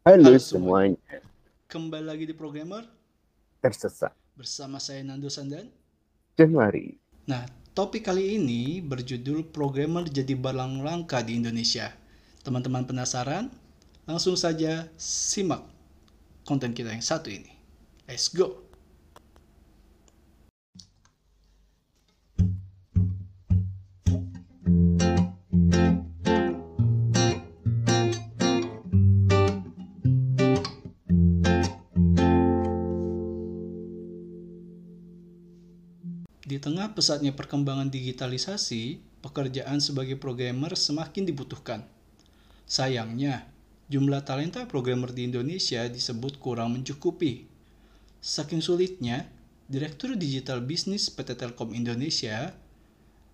Halo, 0.00 0.32
Halo 0.32 0.40
semuanya. 0.40 0.96
semuanya, 0.96 1.20
kembali 1.68 2.06
lagi 2.08 2.24
di 2.24 2.32
Programmer 2.32 2.88
Tersesat. 3.60 4.16
bersama 4.32 4.80
saya 4.80 5.04
Nando 5.04 5.28
Sandan. 5.28 5.68
Januari. 6.40 6.96
Nah, 7.28 7.44
topik 7.76 8.08
kali 8.08 8.40
ini 8.40 8.80
berjudul 8.80 9.52
Programmer 9.52 10.08
jadi 10.08 10.32
barang 10.32 10.80
langka 10.80 11.20
di 11.20 11.36
Indonesia. 11.36 11.92
Teman-teman 12.40 12.88
penasaran? 12.88 13.52
Langsung 14.08 14.40
saja 14.40 14.88
simak 14.96 15.68
konten 16.48 16.72
kita 16.72 16.96
yang 16.96 17.04
satu 17.04 17.28
ini. 17.28 17.52
Let's 18.08 18.32
go! 18.32 18.69
Tengah 36.60 36.92
pesatnya 36.92 37.32
perkembangan 37.32 37.88
digitalisasi, 37.88 39.00
pekerjaan 39.24 39.80
sebagai 39.80 40.20
programmer 40.20 40.76
semakin 40.76 41.24
dibutuhkan. 41.24 41.82
Sayangnya, 42.68 43.48
jumlah 43.88 44.22
talenta 44.22 44.68
programmer 44.68 45.10
di 45.10 45.26
Indonesia 45.26 45.88
disebut 45.88 46.38
kurang 46.38 46.76
mencukupi. 46.76 47.48
Saking 48.20 48.60
sulitnya, 48.60 49.26
Direktur 49.70 50.14
Digital 50.14 50.60
Bisnis 50.60 51.08
PT 51.08 51.40
Telkom 51.40 51.72
Indonesia, 51.72 52.52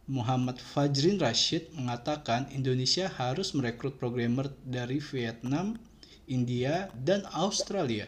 Muhammad 0.06 0.62
Fajrin 0.62 1.18
Rashid 1.18 1.74
mengatakan 1.74 2.46
Indonesia 2.54 3.10
harus 3.10 3.50
merekrut 3.58 3.98
programmer 3.98 4.46
dari 4.62 5.02
Vietnam, 5.02 5.74
India, 6.30 6.86
dan 6.94 7.26
Australia. 7.34 8.06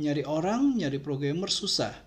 Nyari 0.00 0.24
orang, 0.24 0.74
nyari 0.74 0.96
programmer 0.98 1.52
susah. 1.52 2.03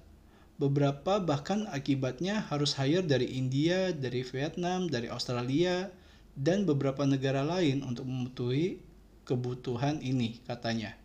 Beberapa 0.57 1.21
bahkan 1.21 1.69
akibatnya 1.69 2.41
harus 2.49 2.73
hire 2.81 3.05
dari 3.05 3.29
India, 3.37 3.93
dari 3.93 4.25
Vietnam, 4.25 4.89
dari 4.89 5.05
Australia, 5.05 5.93
dan 6.33 6.65
beberapa 6.65 7.05
negara 7.05 7.45
lain 7.45 7.85
untuk 7.85 8.09
memenuhi 8.09 8.81
kebutuhan 9.21 10.01
ini, 10.01 10.41
katanya. 10.49 10.97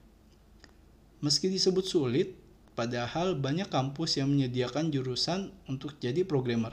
Meski 1.20 1.52
disebut 1.52 1.84
sulit, 1.84 2.32
padahal 2.72 3.36
banyak 3.36 3.68
kampus 3.68 4.16
yang 4.16 4.32
menyediakan 4.32 4.88
jurusan 4.88 5.52
untuk 5.68 6.00
jadi 6.00 6.24
programmer. 6.24 6.72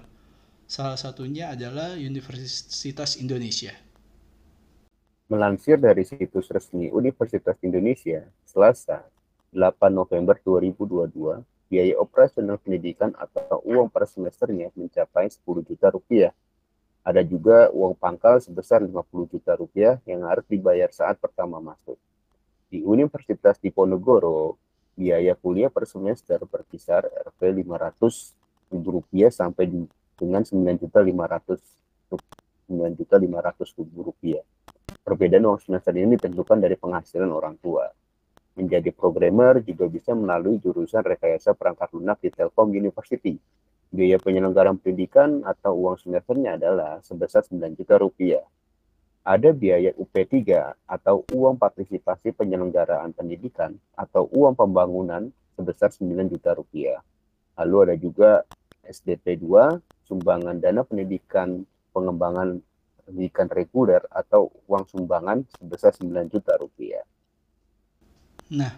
Salah 0.63 0.95
satunya 0.95 1.51
adalah 1.51 1.99
Universitas 1.99 3.19
Indonesia. 3.19 3.75
Melansir 5.27 5.75
dari 5.77 6.07
situs 6.07 6.47
resmi 6.47 6.87
Universitas 6.95 7.59
Indonesia, 7.59 8.23
Selasa, 8.47 9.03
8 9.51 9.91
November 9.91 10.39
2022, 10.41 11.58
biaya 11.69 11.93
operasional 12.01 12.57
pendidikan 12.57 13.13
atau 13.13 13.61
uang 13.61 13.93
per 13.93 14.09
semesternya 14.09 14.73
mencapai 14.73 15.29
10 15.29 15.45
juta 15.69 15.87
rupiah. 15.93 16.33
Ada 17.05 17.21
juga 17.23 17.69
uang 17.69 17.95
pangkal 17.95 18.41
sebesar 18.41 18.81
50 18.81 19.31
juta 19.31 19.53
rupiah 19.55 20.01
yang 20.03 20.25
harus 20.25 20.43
dibayar 20.49 20.89
saat 20.89 21.21
pertama 21.21 21.61
masuk. 21.61 21.95
Di 22.69 22.81
Universitas 22.81 23.61
Diponegoro, 23.61 24.57
biaya 24.97 25.37
kuliah 25.37 25.71
per 25.71 25.85
semester 25.85 26.41
berkisar 26.43 27.05
Rp 27.07 27.39
500 27.39 28.73
ribu 28.73 28.89
rupiah 29.01 29.31
sampai 29.31 29.69
dengan 30.19 30.43
9 30.43 30.59
juta 30.75 30.99
500 30.99 31.79
9 32.69 32.97
juta 32.97 33.15
500 33.17 33.77
ribu 33.81 34.13
rupiah. 34.13 34.45
Perbedaan 35.01 35.45
uang 35.49 35.61
semester 35.61 35.93
ini 35.97 36.17
ditentukan 36.17 36.61
dari 36.61 36.77
penghasilan 36.77 37.29
orang 37.29 37.57
tua 37.57 37.89
menjadi 38.59 38.91
programmer 38.91 39.63
juga 39.63 39.87
bisa 39.87 40.11
melalui 40.11 40.59
jurusan 40.59 40.99
rekayasa 40.99 41.55
perangkat 41.55 41.95
lunak 41.95 42.19
di 42.19 42.27
Telkom 42.27 42.75
University. 42.75 43.39
Biaya 43.89 44.19
penyelenggaraan 44.19 44.77
pendidikan 44.77 45.41
atau 45.47 45.79
uang 45.79 45.97
semesternya 46.03 46.59
adalah 46.59 46.99
sebesar 47.01 47.47
9 47.47 47.79
juta 47.79 47.95
rupiah. 47.95 48.43
Ada 49.23 49.55
biaya 49.55 49.95
UP3 49.95 50.35
atau 50.85 51.23
uang 51.31 51.55
partisipasi 51.55 52.35
penyelenggaraan 52.35 53.15
pendidikan 53.15 53.79
atau 53.95 54.27
uang 54.29 54.59
pembangunan 54.59 55.31
sebesar 55.55 55.89
9 55.95 56.05
juta 56.27 56.53
rupiah. 56.53 56.99
Lalu 57.57 57.75
ada 57.87 57.95
juga 57.97 58.29
SDP 58.85 59.41
2, 59.41 59.79
sumbangan 60.05 60.59
dana 60.59 60.85
pendidikan 60.85 61.65
pengembangan 61.95 62.61
pendidikan 63.09 63.49
reguler 63.49 64.05
atau 64.13 64.53
uang 64.69 64.85
sumbangan 64.85 65.41
sebesar 65.57 65.97
9 65.97 66.29
juta 66.29 66.53
rupiah. 66.61 67.01
Nah, 68.49 68.73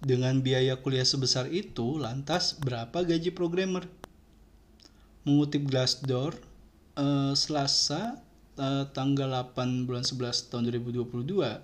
dengan 0.00 0.40
biaya 0.40 0.80
kuliah 0.80 1.04
sebesar 1.04 1.52
itu, 1.52 2.00
lantas 2.00 2.56
berapa 2.56 3.04
gaji 3.04 3.28
programmer? 3.36 3.84
Mengutip 5.28 5.68
Glassdoor, 5.68 6.32
eh, 6.96 7.36
Selasa 7.36 8.16
eh, 8.56 8.88
tanggal 8.96 9.28
8 9.52 9.84
bulan 9.84 10.00
11 10.00 10.48
tahun 10.48 10.64
2022, 10.64 11.60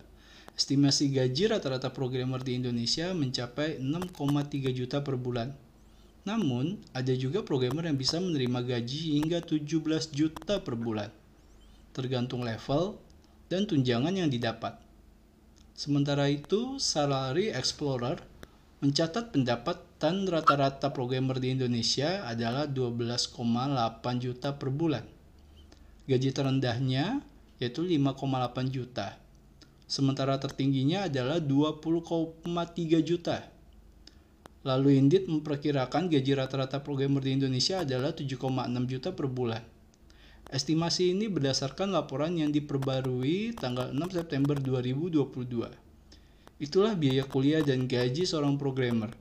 estimasi 0.53 1.09
gaji 1.09 1.57
rata-rata 1.57 1.89
programmer 1.89 2.45
di 2.45 2.61
Indonesia 2.61 3.17
mencapai 3.17 3.81
6,3 3.81 4.77
juta 4.77 5.01
per 5.01 5.17
bulan. 5.17 5.57
Namun, 6.29 6.85
ada 6.93 7.17
juga 7.17 7.41
programmer 7.41 7.89
yang 7.89 7.97
bisa 7.97 8.21
menerima 8.21 8.61
gaji 8.61 9.17
hingga 9.25 9.41
17 9.41 10.13
juta 10.13 10.61
per 10.61 10.77
bulan, 10.77 11.09
tergantung 11.97 12.45
level 12.45 13.01
dan 13.49 13.65
tunjangan 13.65 14.13
yang 14.13 14.29
didapat. 14.29 14.92
Sementara 15.83 16.31
itu, 16.31 16.79
Salary 16.79 17.51
Explorer 17.51 18.23
mencatat 18.87 19.35
pendapatan 19.35 20.31
rata-rata 20.31 20.95
programmer 20.95 21.43
di 21.43 21.59
Indonesia 21.59 22.23
adalah 22.23 22.71
12,8 22.71 23.35
juta 24.23 24.55
per 24.55 24.71
bulan. 24.71 25.03
Gaji 26.07 26.31
terendahnya 26.31 27.27
yaitu 27.59 27.83
5,8 27.83 28.71
juta. 28.71 29.19
Sementara 29.91 30.39
tertingginya 30.39 31.11
adalah 31.11 31.43
20,3 31.43 33.03
juta. 33.03 33.43
Lalu 34.63 35.03
Indit 35.03 35.27
memperkirakan 35.27 36.07
gaji 36.07 36.39
rata-rata 36.39 36.79
programmer 36.79 37.27
di 37.27 37.43
Indonesia 37.43 37.83
adalah 37.83 38.15
7,6 38.15 38.39
juta 38.87 39.11
per 39.11 39.27
bulan. 39.27 39.72
Estimasi 40.53 41.17
ini 41.17 41.33
berdasarkan 41.33 41.97
laporan 41.97 42.37
yang 42.37 42.53
diperbarui 42.53 43.57
tanggal 43.57 43.89
6 43.89 43.97
September 44.13 44.53
2022. 44.61 45.33
Itulah 46.61 46.93
biaya 46.93 47.25
kuliah 47.25 47.65
dan 47.65 47.89
gaji 47.89 48.29
seorang 48.29 48.61
programmer. 48.61 49.17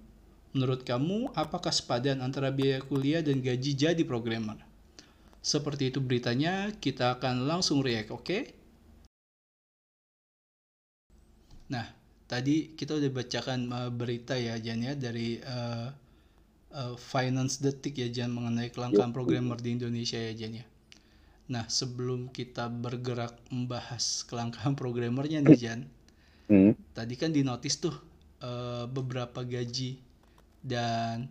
Menurut 0.52 0.84
kamu, 0.84 1.32
apakah 1.32 1.72
sepadan 1.72 2.20
antara 2.20 2.52
biaya 2.52 2.84
kuliah 2.84 3.24
dan 3.24 3.40
gaji 3.40 3.72
jadi 3.72 4.04
programmer? 4.04 4.60
Seperti 5.40 5.96
itu 5.96 6.04
beritanya, 6.04 6.76
kita 6.76 7.16
akan 7.16 7.48
langsung 7.48 7.80
react, 7.80 8.12
oke? 8.12 8.28
Okay? 8.28 8.52
Nah, 11.72 11.88
tadi 12.28 12.76
kita 12.76 13.00
udah 13.00 13.08
bacakan 13.08 13.60
uh, 13.72 13.88
berita 13.88 14.36
ya 14.36 14.60
Jan 14.60 14.84
ya 14.84 15.00
dari 15.00 15.40
uh, 15.40 15.88
uh, 16.76 17.00
Finance 17.00 17.64
Detik 17.64 17.96
ya 18.04 18.12
Jan 18.12 18.36
mengenai 18.36 18.68
kelangkaan 18.68 19.16
programmer 19.16 19.56
di 19.64 19.80
Indonesia 19.80 20.20
ya 20.20 20.36
Jan 20.36 20.60
ya. 20.60 20.66
Nah, 21.52 21.68
sebelum 21.68 22.32
kita 22.32 22.72
bergerak 22.72 23.36
membahas 23.52 24.24
kelangkaan 24.24 24.72
programmernya 24.80 25.44
nih 25.44 25.60
Jan, 25.60 25.84
hmm. 26.48 26.96
tadi 26.96 27.20
kan 27.20 27.36
di 27.36 27.44
notis 27.44 27.76
tuh 27.76 27.92
uh, 28.40 28.88
beberapa 28.88 29.44
gaji 29.44 30.00
dan 30.64 31.28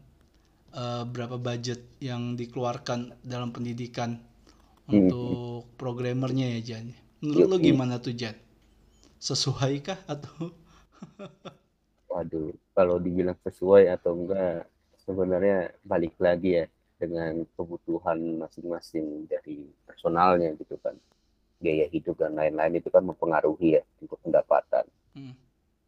uh, 0.77 1.09
berapa 1.09 1.41
budget 1.41 1.81
yang 2.05 2.37
dikeluarkan 2.37 3.17
dalam 3.25 3.49
pendidikan 3.49 4.21
hmm. 4.21 4.93
untuk 4.93 5.73
programmernya 5.81 6.61
ya 6.61 6.77
Jan. 6.77 6.93
Menurut 7.25 7.49
lo 7.49 7.57
gimana 7.57 7.97
tuh 7.97 8.13
Jan? 8.13 8.37
Sesuai 9.17 9.81
kah 9.81 10.01
atau? 10.05 10.53
Waduh, 12.13 12.53
kalau 12.77 13.01
dibilang 13.01 13.41
sesuai 13.41 13.89
atau 13.89 14.21
enggak, 14.21 14.69
sebenarnya 15.09 15.73
balik 15.81 16.13
lagi 16.21 16.61
ya 16.61 16.65
dengan 17.01 17.49
kebutuhan 17.57 18.21
masing-masing 18.37 19.25
dari 19.25 19.65
personalnya 19.89 20.53
gitu 20.61 20.77
kan. 20.77 20.93
Gaya 21.61 21.89
hidup 21.89 22.21
dan 22.21 22.37
lain-lain 22.37 22.77
itu 22.77 22.93
kan 22.93 23.01
mempengaruhi 23.05 23.81
ya 23.81 23.83
untuk 24.05 24.21
pendapatan. 24.21 24.85
Hmm. 25.11 25.35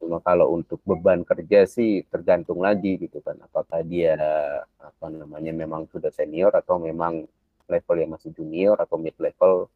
cuma 0.03 0.19
kalau 0.19 0.51
untuk 0.59 0.83
beban 0.83 1.23
kerja 1.23 1.63
sih 1.63 2.03
tergantung 2.11 2.59
lagi 2.59 2.99
gitu 2.99 3.23
kan. 3.23 3.39
Apakah 3.39 3.87
dia 3.87 4.19
apa 4.83 5.07
namanya 5.07 5.55
memang 5.55 5.87
sudah 5.95 6.11
senior 6.11 6.51
atau 6.59 6.83
memang 6.83 7.23
level 7.71 7.97
yang 8.03 8.11
masih 8.11 8.35
junior 8.35 8.75
atau 8.83 8.99
mid 8.99 9.15
level. 9.23 9.71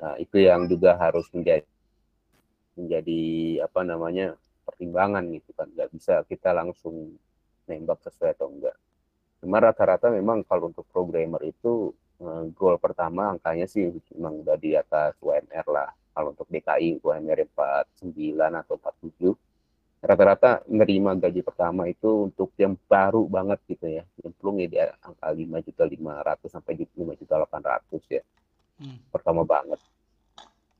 Nah, 0.00 0.16
itu 0.16 0.40
yang 0.40 0.64
juga 0.72 0.96
harus 0.96 1.28
menjadi 1.36 1.68
menjadi 2.80 3.22
apa 3.68 3.80
namanya 3.84 4.26
pertimbangan 4.64 5.28
gitu 5.36 5.52
kan. 5.52 5.68
Nggak 5.68 5.90
bisa 5.92 6.24
kita 6.24 6.56
langsung 6.56 7.20
nembak 7.68 8.00
sesuai 8.00 8.32
atau 8.40 8.48
enggak 8.48 8.72
cuma 9.38 9.62
rata-rata 9.62 10.10
memang 10.10 10.42
kalau 10.46 10.70
untuk 10.70 10.84
programmer 10.90 11.42
itu 11.46 11.94
uh, 12.22 12.44
goal 12.54 12.76
pertama 12.78 13.34
angkanya 13.34 13.66
sih 13.70 13.90
memang 14.14 14.42
udah 14.42 14.56
di 14.58 14.74
atas 14.74 15.14
UMR 15.22 15.66
lah. 15.70 15.90
Kalau 16.14 16.34
untuk 16.34 16.50
DKI 16.50 16.98
UMR 16.98 17.46
49 17.46 18.10
atau 18.34 18.74
47 18.74 19.38
rata-rata 19.98 20.62
menerima 20.70 21.18
gaji 21.18 21.42
pertama 21.42 21.90
itu 21.90 22.30
untuk 22.30 22.54
yang 22.58 22.74
baru 22.86 23.26
banget 23.26 23.58
gitu 23.70 23.86
ya. 23.86 24.02
Nyemplung 24.22 24.62
ya 24.62 24.66
di 24.66 24.78
angka 24.82 25.28
5 25.30 25.66
juta 25.66 25.84
500 25.86 26.54
sampai 26.54 26.72
5 26.74 27.20
juta 27.22 27.34
800 27.46 28.16
ya. 28.18 28.22
Hmm. 28.78 28.98
pertama 29.10 29.42
banget. 29.42 29.82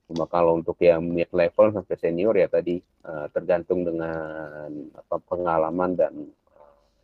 Cuma 0.07 0.25
kalau 0.31 0.57
untuk 0.57 0.79
yang 0.81 1.03
mid 1.03 1.29
level 1.35 1.75
sampai 1.75 1.99
senior 1.99 2.33
ya 2.39 2.47
tadi 2.47 2.79
uh, 3.05 3.27
tergantung 3.35 3.83
dengan 3.83 4.71
apa 4.95 5.19
pengalaman 5.27 5.99
dan 5.99 6.15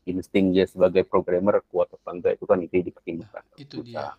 insting 0.04 0.52
dia 0.52 0.68
sebagai 0.68 1.04
programmer 1.08 1.60
kuat 1.72 1.88
atau 1.92 2.10
enggak 2.12 2.36
itu 2.36 2.44
kan 2.44 2.58
itu 2.60 2.80
dipertimbangkan. 2.84 3.42
Nah, 3.44 3.58
itu 3.60 3.76
dia. 3.84 4.12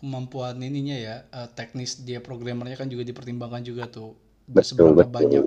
Kemampuan 0.00 0.60
ininya 0.60 0.96
ya 0.96 1.14
uh, 1.32 1.48
teknis 1.48 2.04
dia 2.04 2.20
programmernya 2.20 2.76
kan 2.76 2.88
juga 2.92 3.08
dipertimbangkan 3.08 3.64
juga 3.64 3.88
tuh. 3.88 4.12
Betul, 4.44 4.92
seberapa 4.92 5.08
betul. 5.08 5.14
banyak 5.16 5.44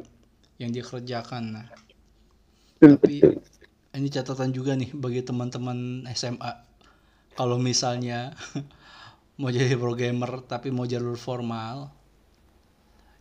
yang 0.57 0.73
dia 0.73 0.81
kerjakan. 0.81 1.43
Nah 1.53 1.67
tapi 2.77 3.25
ini 3.97 4.07
catatan 4.13 4.53
juga 4.53 4.77
nih 4.77 4.93
bagi 4.93 5.25
teman-teman 5.25 6.05
SMA 6.13 6.51
kalau 7.33 7.57
misalnya 7.57 8.37
mau 9.41 9.49
jadi 9.49 9.73
programmer 9.77 10.45
tapi 10.45 10.69
mau 10.69 10.85
jalur 10.85 11.17
formal 11.17 11.89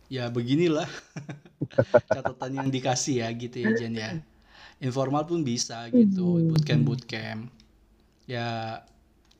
ya 0.07 0.29
beginilah. 0.31 0.87
Catatan 2.15 2.51
yang 2.63 2.69
dikasih 2.71 3.25
ya 3.25 3.27
gitu 3.35 3.59
ya 3.59 3.69
Jen 3.75 3.93
ya 3.97 4.15
informal 4.77 5.25
pun 5.25 5.41
bisa 5.41 5.89
gitu 5.89 6.37
hmm. 6.37 6.53
bootcamp 6.53 6.83
bootcamp. 6.85 7.41
Ya 8.27 8.81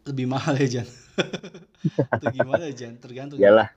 lebih 0.08 0.26
mahal 0.26 0.56
ya 0.58 0.80
Jan. 0.80 0.88
Atau 2.14 2.32
gimana 2.34 2.72
Jan? 2.72 2.98
Tergantung. 2.98 3.38
Iyalah 3.38 3.70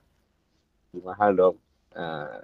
lebih 0.91 1.03
mahal 1.05 1.31
dong. 1.37 1.57
Uh, 1.91 2.41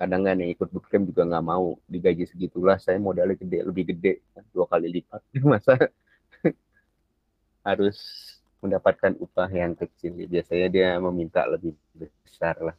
kadang 0.00 0.22
kan 0.26 0.36
yang 0.40 0.50
ikut 0.50 0.68
bootcamp 0.72 1.04
juga 1.06 1.22
nggak 1.28 1.44
mau 1.44 1.78
digaji 1.86 2.24
segitulah. 2.26 2.80
Saya 2.80 2.98
modalnya 2.98 3.38
gede 3.38 3.58
lebih 3.62 3.84
gede 3.94 4.12
dua 4.50 4.66
kali 4.66 4.90
lipat. 5.00 5.20
Masa 5.52 5.78
harus 7.64 7.98
mendapatkan 8.60 9.16
upah 9.20 9.48
yang 9.52 9.76
kecil. 9.76 10.16
Biasanya 10.26 10.68
dia 10.72 10.88
meminta 10.98 11.44
lebih 11.46 11.76
besar 12.24 12.56
lah 12.60 12.76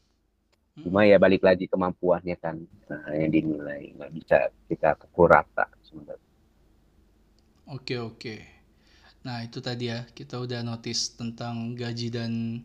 Cuma 0.75 1.07
ya 1.07 1.16
balik 1.16 1.39
lagi 1.39 1.72
kemampuannya 1.72 2.36
kan 2.36 2.60
nah, 2.92 3.07
yang 3.16 3.31
dinilai 3.31 3.95
nggak 3.95 4.12
bisa 4.12 4.51
kita 4.68 5.00
pukul 5.00 5.31
rata 5.31 5.72
sebenarnya. 5.88 6.31
Oke 7.72 7.95
oke. 7.95 8.36
Nah 9.24 9.39
itu 9.48 9.63
tadi 9.63 9.88
ya 9.88 10.04
kita 10.12 10.36
udah 10.36 10.68
notice 10.68 11.16
tentang 11.16 11.80
gaji 11.80 12.12
dan 12.12 12.60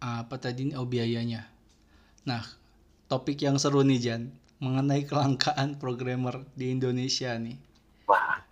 apa 0.00 0.36
tadi 0.36 0.76
oh 0.76 0.84
biayanya. 0.84 1.48
Nah 2.28 2.44
topik 3.08 3.40
yang 3.40 3.56
seru 3.56 3.80
nih 3.80 4.00
Jan 4.00 4.22
mengenai 4.60 5.08
kelangkaan 5.08 5.80
programmer 5.80 6.44
di 6.52 6.68
Indonesia 6.68 7.32
nih. 7.40 7.56
Wah. 8.04 8.44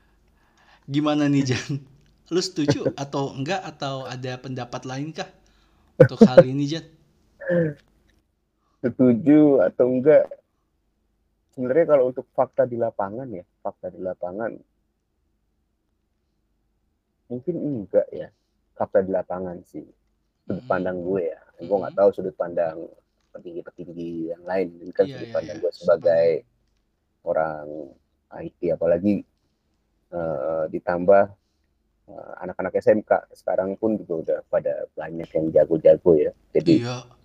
Gimana 0.88 1.28
nih 1.28 1.52
Jan? 1.52 1.84
Lu 2.32 2.40
setuju 2.40 2.96
atau 2.96 3.36
enggak 3.36 3.60
atau 3.60 4.08
ada 4.08 4.40
pendapat 4.40 4.88
lain 4.88 5.12
kah 5.12 5.28
untuk 6.00 6.24
hal 6.24 6.40
ini 6.48 6.64
Jan? 6.64 6.86
Setuju 8.82 9.62
atau 9.66 9.86
enggak. 9.90 10.30
Sebenarnya 11.54 11.86
kalau 11.90 12.14
untuk 12.14 12.26
fakta 12.38 12.70
di 12.70 12.78
lapangan 12.78 13.26
ya 13.34 13.42
fakta 13.58 13.90
di 13.90 13.98
lapangan 13.98 14.54
mungkin 17.28 17.56
enggak 17.58 18.06
ya 18.14 18.30
fakta 18.78 19.02
di 19.02 19.10
lapangan 19.10 19.58
sih. 19.66 19.84
Sudut 20.46 20.62
hmm. 20.62 20.70
pandang 20.70 21.02
gue 21.02 21.34
ya. 21.34 21.40
Gue 21.58 21.76
nggak 21.82 21.96
tahu 21.98 22.08
sudut 22.14 22.34
pandang 22.38 22.86
petinggi-petinggi 23.34 24.32
yang 24.32 24.42
lain. 24.46 24.68
Ini 24.78 24.92
kan 24.94 25.04
yeah, 25.04 25.12
sudut 25.18 25.28
iya, 25.28 25.34
pandang 25.34 25.56
yeah, 25.58 25.64
gue 25.66 25.72
sebagai 25.74 26.28
orang 27.26 27.66
IT 28.38 28.60
apalagi 28.78 29.14
uh, 30.14 30.70
ditambah 30.70 31.24
uh, 32.06 32.32
anak-anak 32.46 32.78
SMK 32.78 33.34
sekarang 33.34 33.74
pun 33.74 33.98
juga 33.98 34.14
udah 34.22 34.38
pada 34.46 34.86
banyak 34.94 35.26
yang 35.26 35.46
jago-jago 35.50 36.12
ya. 36.14 36.32
Jadi 36.54 36.86
yeah 36.86 37.17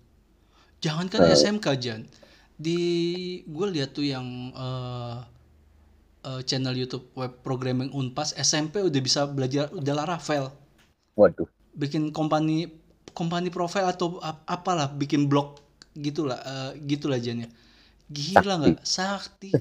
Jangan 0.80 1.06
kan 1.12 1.20
uh, 1.26 1.32
SMK 1.34 1.66
Jan. 1.78 2.02
Di 2.54 2.78
gue 3.44 3.66
lihat 3.74 3.94
tuh 3.94 4.06
yang 4.06 4.54
uh, 4.54 5.22
uh, 6.24 6.40
channel 6.46 6.74
YouTube 6.74 7.10
web 7.14 7.34
programming 7.44 7.92
Unpas 7.92 8.32
SMP 8.38 8.80
udah 8.80 9.00
bisa 9.02 9.26
belajar 9.28 9.70
udah 9.70 9.94
Laravel. 9.94 10.50
Waduh. 11.18 11.48
Bikin 11.74 12.10
company 12.14 12.70
company 13.14 13.50
profile 13.50 13.90
atau 13.90 14.18
ap 14.22 14.42
apalah 14.46 14.90
bikin 14.90 15.30
blog 15.30 15.62
gitulah 15.94 16.38
uh, 16.42 16.72
gitulah 16.86 17.18
Jan 17.18 17.46
ya. 17.46 17.48
Gila 18.10 18.54
nggak? 18.60 18.78
Sakti. 18.84 19.50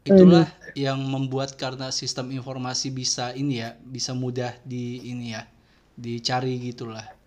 Itulah 0.00 0.48
yang 0.72 0.96
membuat 0.96 1.60
karena 1.60 1.92
sistem 1.92 2.32
informasi 2.32 2.88
bisa 2.88 3.36
ini 3.36 3.60
ya, 3.60 3.76
bisa 3.84 4.16
mudah 4.16 4.56
di 4.64 5.12
ini 5.12 5.36
ya, 5.36 5.44
dicari 5.92 6.56
gitulah 6.56 7.19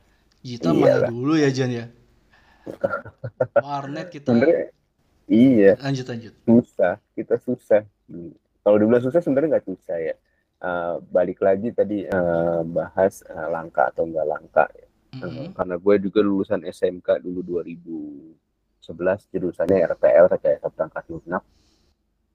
kita 0.43 0.75
mana 0.75 1.07
dulu 1.07 1.39
ya 1.39 1.49
Jan 1.55 1.71
ya? 1.71 1.85
Warnet 3.63 4.11
kita. 4.11 4.35
Sebenernya, 4.35 4.75
iya. 5.31 5.71
Lanjut 5.79 6.05
lanjut. 6.11 6.33
Susah, 6.43 6.99
kita 7.15 7.39
susah. 7.39 7.87
Hmm. 8.11 8.35
Kalau 8.63 8.75
dibilang 8.79 9.03
susah 9.03 9.23
sebenarnya 9.23 9.59
nggak 9.59 9.67
susah 9.67 9.97
ya. 9.99 10.15
Uh, 10.63 11.03
balik 11.11 11.43
lagi 11.43 11.75
tadi 11.75 12.07
uh, 12.07 12.63
bahas 12.63 13.19
uh, 13.27 13.51
langka 13.51 13.91
atau 13.91 14.07
enggak 14.07 14.27
langka 14.27 14.65
ya. 14.71 14.87
Mm 15.13 15.19
-hmm. 15.19 15.27
uh, 15.27 15.47
karena 15.59 15.75
gue 15.75 15.95
juga 16.07 16.19
lulusan 16.23 16.61
SMK 16.63 17.19
dulu 17.19 17.39
2011 17.63 19.31
jurusannya 19.31 19.83
RTL 19.95 20.25
rekayasa 20.31 20.67
perangkat 20.71 21.03
lunak. 21.11 21.43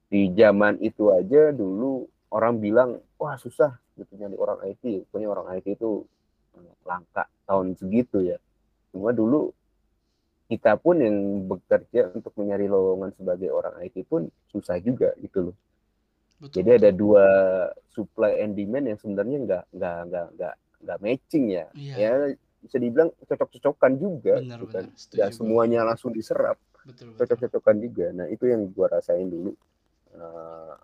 Di 0.08 0.32
zaman 0.36 0.80
itu 0.84 1.08
aja 1.12 1.52
dulu 1.52 2.04
orang 2.32 2.60
bilang 2.60 3.00
wah 3.16 3.36
susah 3.40 3.80
gitu 3.96 4.12
nyari 4.16 4.36
orang 4.36 4.60
IT, 4.68 5.08
punya 5.08 5.32
orang 5.32 5.56
IT 5.56 5.80
itu 5.80 6.04
langka 6.84 7.28
tahun 7.48 7.72
segitu 7.80 8.20
ya. 8.20 8.36
Cuma 8.92 9.16
dulu 9.16 9.56
kita 10.48 10.76
pun 10.80 11.00
yang 11.00 11.16
bekerja 11.44 12.12
untuk 12.12 12.32
mencari 12.36 12.68
lowongan 12.68 13.12
sebagai 13.16 13.52
orang 13.52 13.80
IT 13.84 14.04
pun 14.08 14.28
susah 14.52 14.76
juga 14.80 15.12
gitu 15.20 15.52
loh. 15.52 15.56
Betul, 16.38 16.62
Jadi 16.62 16.68
betul. 16.70 16.80
ada 16.80 16.90
dua 16.94 17.26
supply 17.92 18.32
and 18.44 18.54
demand 18.54 18.86
yang 18.92 18.98
sebenarnya 19.00 19.38
nggak 19.44 19.64
nggak 19.74 19.98
nggak 20.08 20.26
nggak 20.36 20.54
nggak 20.84 20.98
matching 21.02 21.44
ya. 21.52 21.66
Iya. 21.74 21.94
Ya 21.96 22.12
bisa 22.58 22.76
dibilang 22.76 23.10
cocok-cocokan 23.24 23.92
juga. 23.96 24.34
Benar, 24.40 24.58
gitu 24.60 24.66
kan. 24.72 24.84
benar. 24.92 25.32
semuanya 25.32 25.80
langsung 25.84 26.12
diserap. 26.14 26.56
Cocok-cocokan 26.88 27.76
juga. 27.84 28.06
Nah 28.16 28.26
itu 28.32 28.48
yang 28.48 28.70
gua 28.72 28.88
rasain 28.88 29.28
dulu. 29.28 29.52
Uh, 30.16 30.74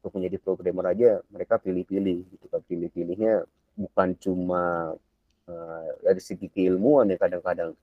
untuk 0.00 0.16
menjadi 0.16 0.40
programmer 0.40 0.96
aja 0.96 1.20
mereka 1.28 1.60
pilih-pilih 1.60 2.24
gitu 2.32 2.46
kan 2.48 2.64
pilih-pilihnya 2.64 3.44
bukan 3.76 4.16
cuma 4.16 4.96
dari 6.00 6.20
segi 6.22 6.46
keilmuan 6.50 7.10
ya 7.10 7.18
kadang-kadang 7.20 7.74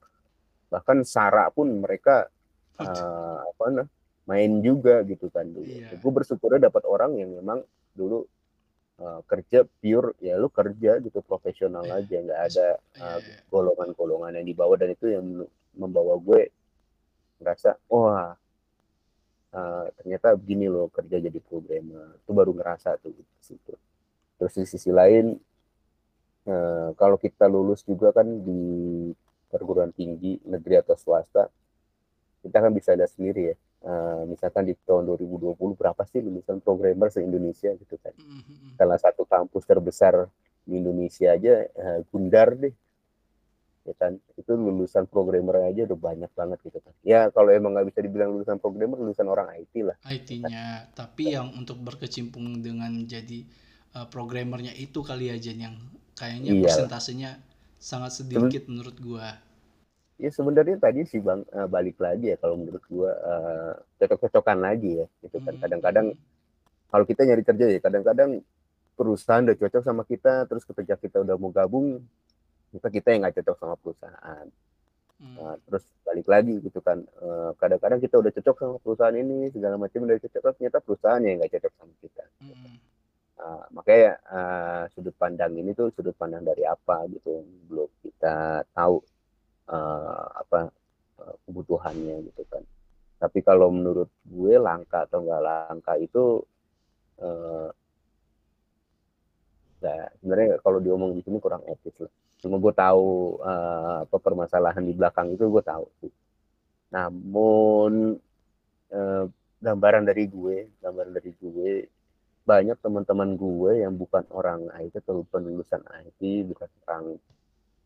bahkan 0.68 1.00
sara 1.04 1.48
pun 1.48 1.80
mereka 1.80 2.28
uh, 2.80 3.38
apa 3.44 3.64
nah, 3.72 3.88
main 4.28 4.60
juga 4.60 5.00
gitu 5.08 5.32
kan 5.32 5.48
dulu. 5.48 5.64
Yeah. 5.64 5.96
Gue 5.96 6.12
bersyukurnya 6.12 6.68
dapat 6.68 6.84
orang 6.84 7.16
yang 7.16 7.32
memang 7.32 7.64
dulu 7.96 8.28
uh, 9.00 9.20
kerja 9.24 9.64
pure 9.64 10.14
ya 10.20 10.36
lu 10.36 10.52
kerja 10.52 11.00
gitu 11.00 11.24
profesional 11.24 11.88
yeah. 11.88 11.98
aja 11.98 12.16
nggak 12.20 12.42
ada 12.52 12.68
uh, 13.00 13.20
golongan-golongan 13.48 14.38
yang 14.38 14.46
dibawa 14.46 14.76
dan 14.76 14.92
itu 14.92 15.06
yang 15.08 15.24
membawa 15.72 16.20
gue 16.20 16.52
ngerasa 17.40 17.80
wah 17.88 18.36
uh, 19.56 19.84
ternyata 19.96 20.36
begini 20.36 20.68
loh 20.68 20.92
kerja 20.92 21.16
jadi 21.22 21.38
programmer 21.40 22.18
itu 22.20 22.30
baru 22.36 22.52
ngerasa 22.52 23.00
tuh 23.00 23.16
gitu, 23.16 23.32
situ. 23.40 23.72
Terus 24.38 24.52
di 24.54 24.64
sisi 24.68 24.90
lain 24.92 25.34
Nah, 26.48 26.96
kalau 26.96 27.20
kita 27.20 27.44
lulus 27.44 27.84
juga 27.84 28.08
kan 28.08 28.24
di 28.24 28.62
perguruan 29.52 29.92
tinggi 29.92 30.40
negeri 30.48 30.80
atau 30.80 30.96
swasta, 30.96 31.44
kita 32.40 32.56
kan 32.56 32.72
bisa 32.72 32.96
lihat 32.96 33.12
sendiri 33.12 33.52
ya. 33.52 33.56
Uh, 33.78 34.26
misalkan 34.26 34.66
di 34.66 34.74
tahun 34.74 35.06
2020 35.06 35.54
berapa 35.78 36.02
sih 36.08 36.18
lulusan 36.18 36.58
programmer 36.58 37.12
se 37.12 37.20
Indonesia 37.20 37.70
gitu 37.76 37.94
kan? 38.00 38.16
Mm-hmm. 38.16 38.80
Salah 38.80 38.98
satu 38.98 39.22
kampus 39.28 39.68
terbesar 39.68 40.26
di 40.64 40.80
Indonesia 40.80 41.36
aja 41.36 41.68
uh, 41.68 42.00
Gundar 42.08 42.56
deh, 42.56 42.74
ya 43.84 43.94
kan? 43.94 44.16
Itu 44.34 44.56
lulusan 44.56 45.04
programmer 45.06 45.68
aja 45.68 45.84
udah 45.84 46.00
banyak 46.00 46.32
banget 46.32 46.58
gitu 46.64 46.80
kan. 46.80 46.94
Ya 47.04 47.28
kalau 47.28 47.52
emang 47.52 47.76
nggak 47.76 47.92
bisa 47.92 48.00
dibilang 48.02 48.34
lulusan 48.34 48.56
programmer, 48.56 48.98
lulusan 48.98 49.28
orang 49.28 49.52
IT 49.54 49.74
lah. 49.84 49.96
IT-nya, 50.10 50.90
tapi 50.96 51.36
yang 51.36 51.52
untuk 51.54 51.78
berkecimpung 51.78 52.64
dengan 52.64 53.04
jadi 53.06 53.46
uh, 53.98 54.06
programmernya 54.06 54.70
itu 54.78 55.02
kali 55.02 55.34
aja 55.34 55.50
yang 55.50 55.74
kayaknya 56.14 56.54
iya. 56.54 56.62
persentasenya 56.62 57.30
sangat 57.82 58.22
sedikit 58.22 58.62
Seben 58.62 58.70
menurut 58.78 58.96
gua 59.02 59.34
ya 60.18 60.30
sebenarnya 60.30 60.78
tadi 60.78 61.02
sih 61.06 61.18
bang 61.18 61.42
uh, 61.50 61.66
balik 61.66 61.98
lagi 61.98 62.30
ya 62.30 62.36
kalau 62.38 62.54
menurut 62.58 62.82
gua 62.86 63.10
uh, 63.10 63.72
cocok-cocokan 63.98 64.58
lagi 64.62 65.02
ya 65.02 65.06
gitu 65.26 65.42
kan 65.42 65.54
hmm. 65.58 65.62
kadang-kadang 65.62 66.06
kalau 66.88 67.04
kita 67.04 67.26
nyari 67.26 67.42
kerja 67.42 67.66
ya 67.74 67.78
kadang-kadang 67.82 68.30
perusahaan 68.94 69.42
udah 69.42 69.58
cocok 69.58 69.82
sama 69.82 70.02
kita 70.06 70.46
terus 70.46 70.62
ketika 70.62 70.94
kita 70.98 71.16
udah 71.22 71.34
mau 71.38 71.50
gabung 71.50 72.02
kita 72.70 72.88
kita 72.90 73.08
yang 73.14 73.20
nggak 73.26 73.42
cocok 73.42 73.56
sama 73.58 73.74
perusahaan 73.78 74.46
Hmm. 75.18 75.34
Nah, 75.34 75.58
terus 75.66 75.82
balik 76.06 76.30
lagi 76.30 76.62
gitu 76.62 76.78
kan 76.78 77.02
Eh, 77.02 77.50
kadang-kadang 77.58 77.98
kita 77.98 78.22
udah 78.22 78.30
cocok 78.30 78.56
sama 78.56 78.76
perusahaan 78.78 79.16
ini 79.18 79.50
segala 79.50 79.74
macam 79.74 80.06
udah 80.06 80.14
cocok 80.22 80.54
ternyata 80.54 80.78
perusahaannya 80.78 81.28
yang 81.28 81.38
nggak 81.42 81.52
cocok 81.58 81.72
sama 81.74 81.94
kita 81.98 82.24
Nah, 83.38 83.62
makanya 83.70 84.18
eh, 84.18 84.82
sudut 84.90 85.14
pandang 85.14 85.54
ini 85.54 85.70
tuh 85.70 85.94
sudut 85.94 86.14
pandang 86.18 86.42
dari 86.42 86.66
apa 86.66 87.06
gitu 87.06 87.46
belum 87.70 87.86
kita 88.02 88.66
tahu 88.74 88.98
eh, 89.70 90.26
apa 90.42 90.58
eh, 91.22 91.36
kebutuhannya 91.46 92.16
gitu 92.30 92.42
kan. 92.50 92.62
Tapi 93.18 93.38
kalau 93.46 93.70
menurut 93.70 94.10
gue 94.26 94.54
langka 94.58 95.06
atau 95.06 95.22
nggak 95.22 95.42
langka 95.46 95.94
itu 96.02 96.42
eh, 97.22 97.70
nah, 99.86 100.06
sebenarnya 100.18 100.58
kalau 100.58 100.78
diomong 100.82 101.14
di 101.14 101.22
sini 101.22 101.38
kurang 101.38 101.62
etis 101.70 101.94
lah. 102.02 102.10
Cuma 102.42 102.58
gue 102.58 102.74
tahu 102.74 103.38
eh, 103.38 103.96
apa 104.02 104.16
permasalahan 104.18 104.82
di 104.82 104.94
belakang 104.98 105.30
itu 105.30 105.46
gue 105.46 105.62
tahu 105.62 105.86
sih. 106.02 106.12
Namun 106.90 108.18
eh, 108.90 109.24
gambaran 109.62 110.02
dari 110.10 110.26
gue 110.26 110.74
gambaran 110.82 111.12
dari 111.14 111.30
gue 111.38 111.97
banyak 112.48 112.80
teman-teman 112.80 113.36
gue 113.36 113.84
yang 113.84 113.92
bukan 113.92 114.24
orang 114.32 114.72
IT 114.80 115.04
atau 115.04 115.20
penlulusan 115.28 115.84
IT 116.08 116.48
bukan 116.48 116.70
orang 116.88 117.04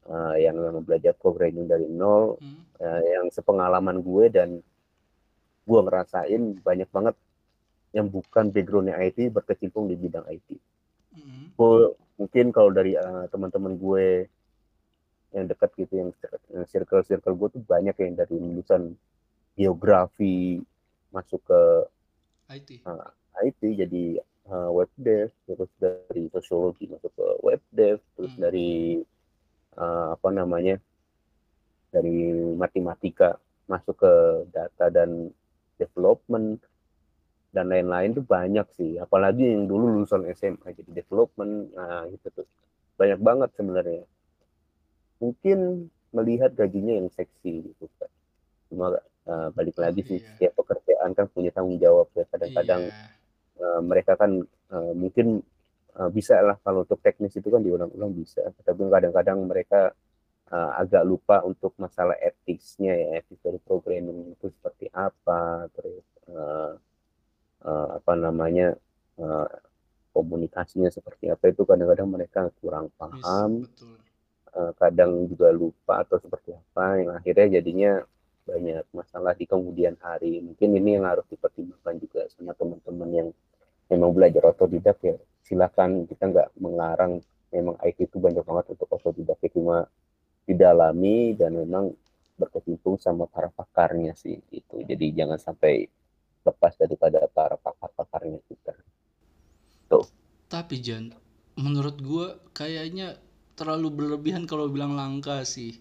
eh, 0.06 0.36
yang 0.46 0.54
memang 0.54 0.86
belajar 0.86 1.18
programming 1.18 1.66
dari 1.66 1.90
nol 1.90 2.38
Hmm. 2.38 2.62
eh, 2.78 3.02
yang 3.18 3.26
sepengalaman 3.34 3.98
gue 3.98 4.24
dan 4.30 4.62
gue 5.66 5.80
ngerasain 5.82 6.62
banyak 6.62 6.86
banget 6.94 7.18
yang 7.90 8.06
bukan 8.06 8.54
backgroundnya 8.54 8.96
IT 9.02 9.34
berkecimpung 9.34 9.90
di 9.90 9.98
bidang 9.98 10.24
IT. 10.30 10.48
Mm-mm. 11.12 11.52
Gue 11.58 11.92
mungkin 12.16 12.54
kalau 12.54 12.70
dari 12.70 12.94
eh, 12.94 13.24
teman-teman 13.34 13.74
gue 13.74 14.06
yang 15.32 15.46
dekat 15.48 15.70
gitu 15.80 15.92
yang 15.96 16.10
yang 16.52 16.64
circle-circle 16.68 17.34
gue 17.34 17.48
tuh 17.58 17.62
banyak 17.64 17.96
yang 17.98 18.14
dari 18.14 18.36
lulusan 18.36 18.94
geografi 19.58 20.60
masuk 21.12 21.40
ke 21.44 21.60
IT. 22.52 22.70
IT 23.42 23.60
jadi 23.84 24.04
uh, 24.46 24.70
web 24.70 24.90
dev 24.96 25.30
terus 25.44 25.70
dari 25.76 26.26
sosiologi 26.28 26.86
masuk 26.86 27.12
ke 27.12 27.26
web 27.40 27.62
dev 27.70 27.98
terus 28.14 28.32
Hmm. 28.32 28.42
dari 28.42 28.70
uh, 29.74 30.14
apa 30.14 30.28
namanya 30.30 30.76
dari 31.88 32.26
matematika 32.56 33.36
masuk 33.66 34.00
ke 34.00 34.12
data 34.50 34.88
dan 34.88 35.28
development 35.76 36.60
dan 37.52 37.68
lain-lain 37.68 38.16
tuh 38.16 38.24
banyak 38.24 38.64
sih 38.72 38.96
apalagi 38.96 39.44
yang 39.44 39.68
dulu 39.68 40.00
lulusan 40.00 40.24
SMA 40.32 40.72
jadi 40.72 41.04
development 41.04 41.70
nah 41.72 42.08
gitu 42.08 42.32
tuh 42.32 42.46
banyak 42.96 43.20
banget 43.20 43.50
sebenarnya 43.52 44.04
mungkin 45.18 45.88
melihat 46.12 46.52
gajinya 46.52 46.96
yang 46.96 47.08
seksi 47.08 47.72
gitu 47.72 47.84
kan 47.96 48.10
cuma 48.68 48.86
uh, 49.28 49.48
balik 49.52 49.76
lagi 49.76 50.00
sih 50.02 50.18
Iya. 50.18 50.28
setiap 50.28 50.52
pekerjaan 50.64 51.12
kan 51.12 51.28
punya 51.28 51.52
tanggung 51.52 51.76
jawab 51.76 52.08
ya 52.12 52.24
kadang-kadang 52.28 52.88
Iya. 52.88 53.04
Uh, 53.62 53.78
mereka 53.78 54.18
kan 54.18 54.42
uh, 54.74 54.92
mungkin 54.92 55.38
uh, 55.94 56.10
bisa 56.10 56.34
lah 56.42 56.58
kalau 56.66 56.82
untuk 56.82 56.98
teknis 56.98 57.38
itu 57.38 57.46
kan 57.46 57.62
diulang-ulang 57.62 58.10
bisa. 58.10 58.42
Tapi 58.66 58.90
kadang-kadang 58.90 59.38
mereka 59.46 59.94
uh, 60.50 60.70
agak 60.82 61.02
lupa 61.06 61.46
untuk 61.46 61.72
masalah 61.78 62.18
etiknya 62.18 62.92
ya 62.98 63.08
etik 63.22 63.38
dari 63.38 63.58
programming 63.62 64.34
itu 64.34 64.50
seperti 64.50 64.90
apa 64.90 65.70
terus 65.72 66.04
uh, 66.26 66.74
uh, 67.62 67.88
apa 68.02 68.12
namanya 68.18 68.74
uh, 69.22 69.48
komunikasinya 70.12 70.92
seperti 70.92 71.32
apa 71.32 71.48
itu 71.48 71.64
kadang-kadang 71.64 72.08
mereka 72.10 72.50
kurang 72.60 72.92
paham. 73.00 73.64
betul. 73.64 73.96
uh, 74.52 74.72
kadang 74.76 75.24
juga 75.30 75.48
lupa 75.54 76.04
atau 76.04 76.20
seperti 76.20 76.52
apa 76.52 77.00
yang 77.00 77.10
akhirnya 77.16 77.62
jadinya 77.62 77.92
banyak 78.42 78.84
masalah 78.92 79.32
di 79.32 79.46
kemudian 79.48 79.96
hari. 80.02 80.42
Mungkin 80.44 80.68
ini 80.76 81.00
yang 81.00 81.06
harus 81.08 81.24
dipertimbangkan 81.30 81.96
juga 82.02 82.26
sama 82.28 82.52
teman-teman 82.58 83.10
yang 83.10 83.28
memang 83.92 84.16
belajar 84.16 84.48
otodidak 84.48 84.98
ya 85.04 85.16
silakan 85.44 86.08
kita 86.08 86.32
nggak 86.32 86.48
mengarang 86.56 87.20
memang 87.52 87.76
IT 87.84 88.08
itu 88.08 88.16
banyak 88.16 88.40
banget 88.40 88.72
untuk 88.72 88.88
otodidak 88.88 89.36
ya, 89.44 89.50
cuma 89.52 89.84
didalami 90.48 91.36
dan 91.36 91.52
memang 91.52 91.92
berkecimpung 92.40 92.96
sama 92.96 93.28
para 93.28 93.52
pakarnya 93.52 94.16
sih 94.16 94.40
itu 94.48 94.80
jadi 94.88 95.22
jangan 95.22 95.36
sampai 95.36 95.86
lepas 96.42 96.74
daripada 96.80 97.28
para 97.30 97.54
pakar-pakarnya 97.60 98.40
kita 98.48 98.74
Tapi 100.52 100.84
Jan, 100.84 101.08
menurut 101.56 101.96
gua 102.04 102.36
kayaknya 102.52 103.16
terlalu 103.56 103.88
berlebihan 103.88 104.44
kalau 104.44 104.68
bilang 104.68 104.92
langka 104.92 105.48
sih. 105.48 105.80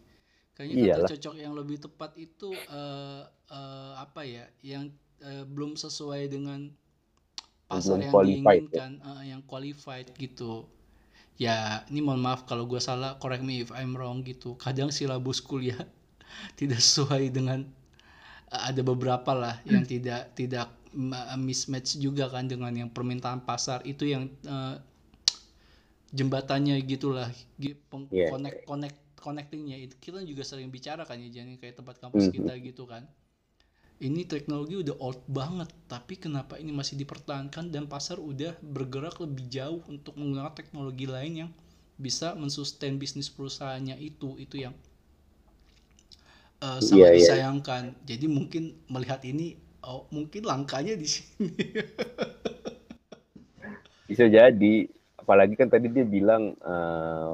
Kayaknya 0.56 0.76
kata 0.80 0.88
Iyalah. 0.88 1.10
cocok 1.12 1.36
yang 1.36 1.54
lebih 1.60 1.78
tepat 1.84 2.12
itu 2.16 2.56
eh, 2.56 3.24
eh, 3.52 3.94
apa 4.00 4.22
ya? 4.24 4.48
Yang 4.64 4.96
eh, 5.28 5.44
belum 5.44 5.76
sesuai 5.76 6.32
dengan 6.32 6.72
pasar 7.72 8.00
yang 8.08 8.16
qualified 8.16 8.66
ya. 8.76 8.82
diinginkan, 8.82 8.92
eh, 9.10 9.24
yang 9.32 9.42
qualified 9.52 10.08
gitu. 10.24 10.54
Ya, 11.46 11.58
ini 11.92 12.00
mohon 12.06 12.22
maaf 12.22 12.42
kalau 12.50 12.66
gua 12.72 12.82
salah, 12.90 13.12
correct 13.22 13.44
me 13.48 13.56
if 13.66 13.72
I'm 13.74 13.94
wrong 14.00 14.22
gitu. 14.32 14.50
Kadang 14.66 14.90
silabus 14.98 15.40
kuliah 15.50 15.82
tidak 16.60 16.80
sesuai 16.84 17.24
dengan 17.38 17.60
eh, 18.56 18.64
ada 18.70 18.82
beberapa 18.92 19.32
lah 19.44 19.56
yang 19.68 19.84
tidak 19.88 20.34
tidak 20.40 20.68
ma- 20.96 21.36
mismatch 21.40 21.98
juga 22.06 22.26
kan 22.34 22.46
dengan 22.52 22.74
yang 22.76 22.90
permintaan 22.92 23.42
pasar 23.50 23.80
itu 23.88 24.06
yang 24.14 24.24
eh, 24.46 24.76
jembatannya 26.12 26.76
gitulah 26.84 27.30
Iya, 28.12 28.26
connect 28.30 28.60
connect 28.68 28.98
connectingnya 29.22 29.78
itu 29.80 29.96
kita 30.02 30.20
juga 30.26 30.44
sering 30.44 30.70
bicara 30.74 31.04
kan 31.08 31.18
ya 31.22 31.30
jadi 31.32 31.56
kayak 31.62 31.76
tempat 31.80 31.96
kampus 32.04 32.28
Mhm. 32.28 32.34
kita 32.34 32.58
gitu 32.60 32.84
kan 32.90 33.06
ini 34.02 34.26
teknologi 34.26 34.82
udah 34.82 34.98
old 34.98 35.22
banget 35.30 35.70
tapi 35.86 36.18
kenapa 36.18 36.58
ini 36.58 36.74
masih 36.74 36.98
dipertahankan 36.98 37.70
dan 37.70 37.86
pasar 37.86 38.18
udah 38.18 38.58
bergerak 38.66 39.22
lebih 39.22 39.46
jauh 39.46 39.86
untuk 39.86 40.18
menggunakan 40.18 40.58
teknologi 40.58 41.06
lain 41.06 41.34
yang 41.46 41.52
bisa 42.02 42.34
mensustain 42.34 42.98
bisnis 42.98 43.30
perusahaannya 43.30 44.02
itu 44.02 44.42
itu 44.42 44.66
yang 44.66 44.74
eh, 46.66 46.80
sangat 46.82 47.14
iya. 47.14 47.18
disayangkan. 47.22 47.94
Jadi 48.10 48.26
mungkin 48.26 48.74
melihat 48.90 49.22
ini 49.22 49.54
oh 49.86 50.10
mungkin 50.10 50.50
langkanya 50.50 50.98
di 50.98 51.06
sini. 51.06 51.54
Bisa 54.10 54.26
jadi. 54.26 54.90
Apalagi 55.22 55.54
kan 55.54 55.70
tadi 55.70 55.94
dia 55.94 56.02
bilang 56.02 56.58
eh, 56.58 57.34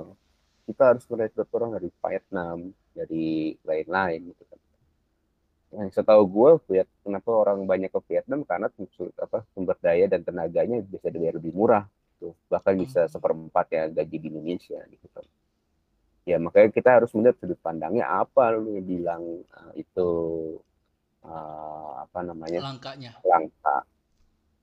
kita 0.67 0.91
harus 0.91 1.07
merekrut 1.07 1.47
orang 1.55 1.79
dari 1.79 1.87
Vietnam 2.03 2.75
dari 2.91 3.55
lain-lain 3.63 4.35
gitu 4.35 4.43
kan 4.51 4.59
yang 5.75 5.89
setahu 5.91 6.23
gue 6.31 6.49
Viet, 6.71 6.87
kenapa 7.03 7.29
orang 7.31 7.67
banyak 7.67 7.91
ke 7.91 7.99
Vietnam? 8.07 8.47
Karena 8.47 8.71
sumber, 8.71 9.11
apa, 9.19 9.43
sumber 9.51 9.75
daya 9.83 10.07
dan 10.07 10.23
tenaganya 10.23 10.79
bisa 10.79 11.11
dibayar 11.11 11.35
lebih 11.35 11.51
murah 11.51 11.83
tuh 12.17 12.33
bahkan 12.49 12.73
bisa 12.79 13.05
Hmm. 13.05 13.11
seperempat 13.13 13.65
ya 13.69 13.83
gaji 13.91 14.17
di 14.17 14.27
Indonesia 14.31 14.79
gitu. 14.89 15.05
Kan 15.13 15.25
ya 16.27 16.37
makanya 16.43 16.69
kita 16.75 16.89
harus 16.99 17.11
melihat 17.15 17.35
sudut 17.39 17.59
pandangnya. 17.61 18.07
Apa 18.09 18.51
lu 18.55 18.75
yang 18.79 18.87
bilang 18.87 19.23
eh, 19.43 19.83
itu 19.83 20.09
eh, 21.25 21.91
apa 22.03 22.19
namanya? 22.23 22.59
Langkanya 22.63 23.11
langka 23.21 23.83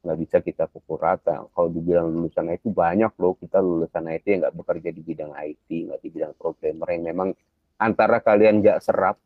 nggak 0.05 0.19
bisa 0.21 0.37
kita 0.45 0.65
pukul 0.69 1.01
rata. 1.01 1.49
Kalau 1.49 1.69
dibilang 1.73 2.13
lulusan 2.13 2.53
IT 2.53 2.69
banyak 2.69 3.13
loh 3.17 3.35
kita 3.41 3.57
lulusan 3.65 4.05
IT 4.13 4.25
yang 4.29 4.41
nggak 4.45 4.57
bekerja 4.61 4.89
di 4.93 5.01
bidang 5.01 5.33
IT, 5.33 5.69
nggak 5.89 6.01
di 6.05 6.09
bidang 6.13 6.33
programmer 6.37 6.89
yang 6.93 7.05
memang 7.09 7.29
antara 7.81 8.21
kalian 8.21 8.61
nggak 8.61 8.85
serap 8.85 9.17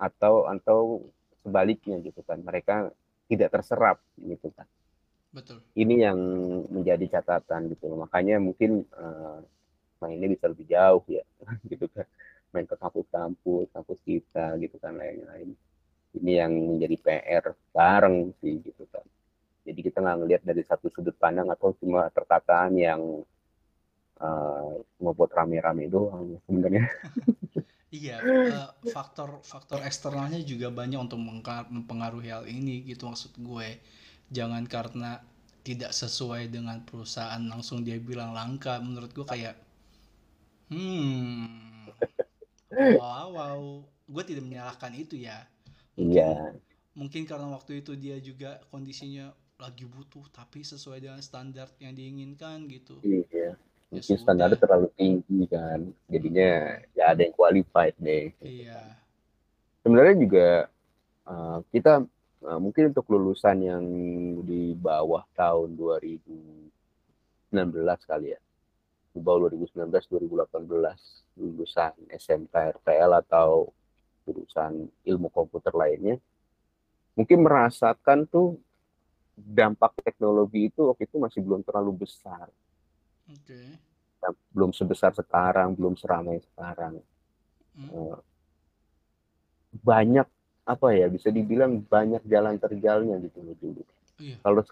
atau 0.00 0.48
atau 0.48 1.04
sebaliknya 1.44 2.00
gitu 2.00 2.24
kan. 2.24 2.40
Mereka 2.40 2.90
tidak 3.28 3.48
terserap 3.52 4.00
gitu 4.16 4.48
kan. 4.56 4.64
betul 5.34 5.58
Ini 5.74 6.08
yang 6.10 6.18
menjadi 6.70 7.20
catatan 7.20 7.68
gitu. 7.68 7.92
loh. 7.92 8.08
Makanya 8.08 8.40
mungkin 8.40 8.88
eh, 8.88 9.38
mainnya 10.00 10.28
bisa 10.32 10.48
lebih 10.48 10.66
jauh 10.68 11.04
ya 11.06 11.24
gitu 11.70 11.86
kan. 11.92 12.08
Main 12.54 12.66
ke 12.70 12.76
kampus-kampus, 12.78 13.66
kampus 13.74 13.98
kita 14.06 14.56
gitu 14.62 14.76
kan 14.80 14.96
lain-lain. 14.96 15.52
Ini 16.14 16.32
yang 16.46 16.52
menjadi 16.78 16.96
PR 17.02 17.44
bareng 17.74 18.30
sih 18.38 18.62
gitu 18.62 18.86
kan. 18.88 19.02
Jadi 19.64 19.80
kita 19.80 19.98
nggak 20.04 20.16
ngelihat 20.22 20.42
dari 20.44 20.62
satu 20.62 20.92
sudut 20.92 21.16
pandang 21.16 21.48
atau 21.50 21.72
cuma 21.80 22.06
perkataan 22.12 22.76
yang 22.76 23.00
uh, 24.20 24.72
cuma 25.00 25.10
buat 25.16 25.32
rame-rame 25.32 25.88
doang 25.90 26.38
sebenarnya. 26.46 26.84
Iya, 27.94 28.16
eh, 28.50 28.70
faktor 28.90 29.38
faktor 29.46 29.78
eksternalnya 29.86 30.42
juga 30.42 30.74
banyak 30.74 30.98
untuk 30.98 31.22
mempengaruhi 31.70 32.28
hal 32.34 32.44
ini 32.50 32.82
gitu 32.82 33.06
maksud 33.06 33.38
gue. 33.38 33.78
Jangan 34.34 34.66
karena 34.66 35.22
tidak 35.62 35.94
sesuai 35.94 36.50
dengan 36.50 36.82
perusahaan 36.82 37.40
langsung 37.46 37.86
dia 37.86 37.96
bilang 38.02 38.34
langka. 38.34 38.82
Menurut 38.82 39.14
gue 39.14 39.26
kayak 39.26 39.54
hmm 40.74 41.86
wow 42.98 43.30
wow. 43.30 43.60
Gue 44.04 44.22
tidak 44.26 44.44
menyalahkan 44.44 44.92
itu 44.98 45.16
ya. 45.16 45.46
Iya, 45.94 46.58
mungkin 46.98 47.22
karena 47.22 47.46
waktu 47.54 47.80
itu 47.80 47.94
dia 47.94 48.18
juga 48.18 48.58
kondisinya 48.74 49.30
lagi 49.62 49.86
butuh 49.86 50.26
tapi 50.34 50.66
sesuai 50.66 50.98
dengan 50.98 51.22
standar 51.22 51.70
yang 51.78 51.94
diinginkan 51.94 52.66
gitu. 52.66 52.98
iya. 53.06 53.54
Mungkin 53.94 54.16
standarnya 54.18 54.58
terlalu 54.58 54.88
tinggi 54.98 55.46
kan. 55.46 55.80
Jadinya 56.10 56.78
ya 56.92 57.14
ada 57.14 57.20
yang 57.22 57.34
qualified 57.34 57.94
deh. 57.98 58.34
iya. 58.42 58.98
sebenarnya 59.84 60.16
juga 60.16 60.48
uh, 61.28 61.60
kita 61.68 62.04
uh, 62.44 62.58
mungkin 62.60 62.90
untuk 62.90 63.06
lulusan 63.12 63.56
yang 63.60 63.84
di 64.42 64.72
bawah 64.74 65.24
tahun 65.36 65.76
2019 65.76 67.52
kali 68.08 68.32
ya 68.32 68.40
di 69.14 69.20
bawah 69.22 69.52
2019 69.52 69.92
2018 69.94 71.38
lulusan 71.38 71.92
SMK 72.10 72.54
RTL 72.80 73.10
atau 73.22 73.70
jurusan 74.24 74.88
ilmu 75.04 75.28
komputer 75.28 75.70
lainnya 75.76 76.16
mungkin 77.14 77.46
merasakan 77.46 78.26
tuh 78.26 78.58
dampak 79.34 79.94
teknologi 80.02 80.70
itu 80.70 80.86
waktu 80.86 81.10
itu 81.10 81.16
masih 81.18 81.40
belum 81.42 81.66
terlalu 81.66 82.06
besar. 82.06 82.46
Oke. 83.30 83.60
Okay. 84.20 84.32
Belum 84.52 84.72
sebesar 84.72 85.12
sekarang, 85.12 85.76
belum 85.76 85.94
seramai 86.00 86.40
sekarang. 86.40 87.00
Hmm. 87.76 88.20
Banyak 89.84 90.26
apa 90.64 90.88
ya 90.96 91.12
bisa 91.12 91.28
dibilang 91.28 91.84
banyak 91.84 92.24
jalan 92.24 92.56
terjalnya 92.56 93.20
gitu 93.20 93.44
dulu. 93.60 93.82
Iya. 94.16 94.40
Kalau 94.40 94.62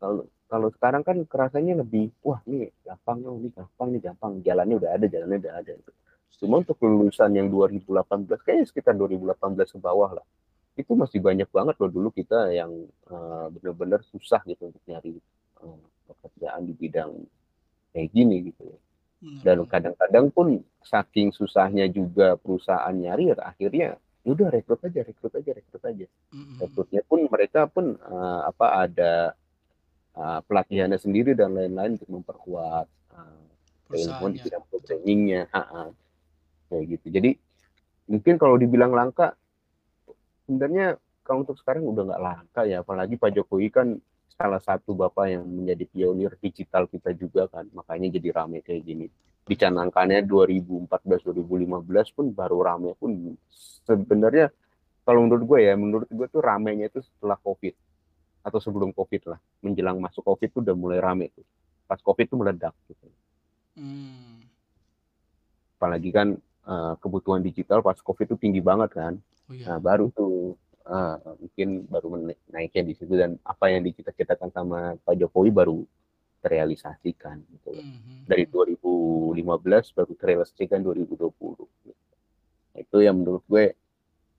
kalau 0.00 0.22
kalau 0.50 0.68
sekarang 0.74 1.06
kan 1.06 1.22
kerasanya 1.22 1.78
lebih 1.78 2.10
wah 2.26 2.42
ini 2.50 2.66
gampang 2.82 3.22
nih, 3.22 3.30
ini 3.30 3.48
gampang 3.54 3.88
nih 3.94 4.00
gampang 4.02 4.32
jalannya 4.42 4.76
udah 4.82 4.90
ada 4.90 5.06
jalannya 5.06 5.38
udah 5.38 5.54
ada. 5.54 5.72
Cuma 6.40 6.64
untuk 6.64 6.80
lulusan 6.82 7.36
yang 7.36 7.52
2018 7.52 8.26
kayaknya 8.42 8.64
sekitar 8.66 8.96
2018 8.96 9.76
ke 9.76 9.78
bawah 9.78 10.18
lah 10.18 10.26
itu 10.80 10.92
masih 10.96 11.20
banyak 11.20 11.48
banget 11.52 11.76
loh 11.76 11.90
dulu 11.92 12.08
kita 12.08 12.48
yang 12.54 12.72
uh, 13.12 13.52
benar-benar 13.52 14.00
susah 14.08 14.40
gitu 14.48 14.72
untuk 14.72 14.82
nyari 14.88 15.20
uh, 15.60 15.80
pekerjaan 16.08 16.64
di 16.64 16.72
bidang 16.72 17.12
kayak 17.90 18.08
gini 18.10 18.52
gitu 18.52 18.62
ya. 18.66 18.78
Dan 19.44 19.68
kadang-kadang 19.68 20.32
pun 20.32 20.64
saking 20.80 21.28
susahnya 21.36 21.84
juga 21.92 22.40
perusahaan 22.40 22.92
nyari 22.92 23.36
akhirnya 23.36 24.00
ya 24.24 24.32
udah 24.32 24.48
rekrut 24.48 24.80
aja, 24.84 25.00
rekrut 25.04 25.32
aja, 25.36 25.50
rekrut 25.52 25.82
aja. 25.84 26.06
Rekrutnya 26.60 27.02
pun 27.04 27.28
mereka 27.28 27.68
pun 27.68 28.00
uh, 28.00 28.40
apa 28.48 28.66
ada 28.88 29.12
uh, 30.16 30.40
pelatihannya 30.44 30.96
sendiri 30.96 31.36
dan 31.36 31.52
lain-lain 31.52 32.00
untuk 32.00 32.08
memperkuat 32.08 32.86
uh, 33.12 33.44
keilmuan 33.92 34.32
di 34.32 34.40
bidang 34.40 34.64
programmingnya, 34.72 35.42
kayak 36.72 36.84
gitu. 36.96 37.06
Jadi 37.12 37.30
mungkin 38.08 38.34
kalau 38.40 38.56
dibilang 38.56 38.92
langka 38.96 39.36
sebenarnya 40.48 40.98
kalau 41.22 41.46
untuk 41.46 41.54
sekarang 41.60 41.86
udah 41.86 42.02
nggak 42.10 42.22
langka 42.24 42.62
ya 42.66 42.82
apalagi 42.82 43.14
Pak 43.14 43.30
Jokowi 43.38 43.70
kan 43.70 44.00
salah 44.40 44.62
satu 44.64 44.96
bapak 44.96 45.36
yang 45.36 45.44
menjadi 45.44 45.84
pionir 45.84 46.32
digital 46.40 46.88
kita 46.88 47.12
juga 47.12 47.44
kan. 47.52 47.68
Makanya 47.76 48.16
jadi 48.16 48.32
rame 48.32 48.64
kayak 48.64 48.88
gini. 48.88 49.06
Dicanangkannya 49.44 50.24
2014 50.24 50.88
2015 51.28 52.16
pun 52.16 52.26
baru 52.32 52.64
rame 52.64 52.96
pun. 52.96 53.36
Sebenarnya 53.84 54.48
kalau 55.04 55.28
menurut 55.28 55.44
gue 55.44 55.60
ya 55.68 55.76
menurut 55.76 56.08
gue 56.08 56.26
tuh 56.32 56.40
ramenya 56.40 56.88
itu 56.88 57.04
setelah 57.04 57.36
covid. 57.36 57.76
Atau 58.40 58.64
sebelum 58.64 58.96
covid 58.96 59.28
lah. 59.28 59.38
Menjelang 59.60 60.00
masuk 60.00 60.24
covid 60.24 60.48
tuh 60.48 60.64
udah 60.64 60.72
mulai 60.72 61.04
rame 61.04 61.28
tuh. 61.36 61.44
Pas 61.84 62.00
covid 62.00 62.24
tuh 62.24 62.40
meledak 62.40 62.72
gitu. 62.88 63.04
Hmm. 63.76 64.42
apalagi 65.80 66.12
kan 66.12 66.36
uh, 66.68 66.92
kebutuhan 67.00 67.40
digital 67.40 67.80
pas 67.80 67.96
covid 67.96 68.28
tuh 68.28 68.36
tinggi 68.36 68.60
banget 68.60 68.92
kan. 68.92 69.14
Oh, 69.48 69.56
iya. 69.56 69.72
Nah, 69.72 69.78
baru 69.80 70.12
tuh 70.12 70.60
uh, 70.90 71.16
mungkin 71.38 71.86
baru 71.86 72.34
naiknya 72.50 72.82
di 72.82 72.94
situ 72.98 73.14
dan 73.14 73.38
apa 73.46 73.70
yang 73.70 73.86
dicita-citakan 73.86 74.50
sama 74.50 74.98
Pak 75.00 75.14
Jokowi 75.14 75.50
baru 75.54 75.78
terrealisasikan 76.42 77.40
gitu. 77.52 77.76
Mm 77.76 77.96
-hmm. 78.00 78.18
Dari 78.26 78.44
2015 78.48 79.96
baru 79.96 80.12
terrealisasikan 80.16 80.80
2020. 80.82 81.30
Gitu. 81.86 81.92
Nah, 82.74 82.78
itu 82.80 82.96
yang 83.00 83.16
menurut 83.20 83.44
gue 83.46 83.76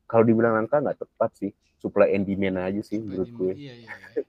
kalau 0.10 0.27
dibilang 0.27 0.60
angka 0.60 0.84
nggak 0.84 1.00
tepat 1.00 1.31
sih, 1.39 1.51
supply 1.79 2.12
and 2.12 2.27
demand 2.27 2.60
aja 2.60 2.81
sih 2.84 3.00
supply 3.00 3.08
menurut 3.08 3.31
gue. 3.31 3.53
Iya, 3.55 3.74
iya, 3.86 3.89
iya. 3.96 4.24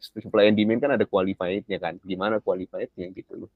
supply 0.24 0.48
and 0.48 0.56
demand 0.56 0.80
kan 0.80 0.90
ada 0.94 1.04
qualified-nya 1.04 1.78
kan. 1.82 1.98
Gimana 2.00 2.40
qualified-nya 2.40 3.12
gitu 3.12 3.44
loh. 3.44 3.50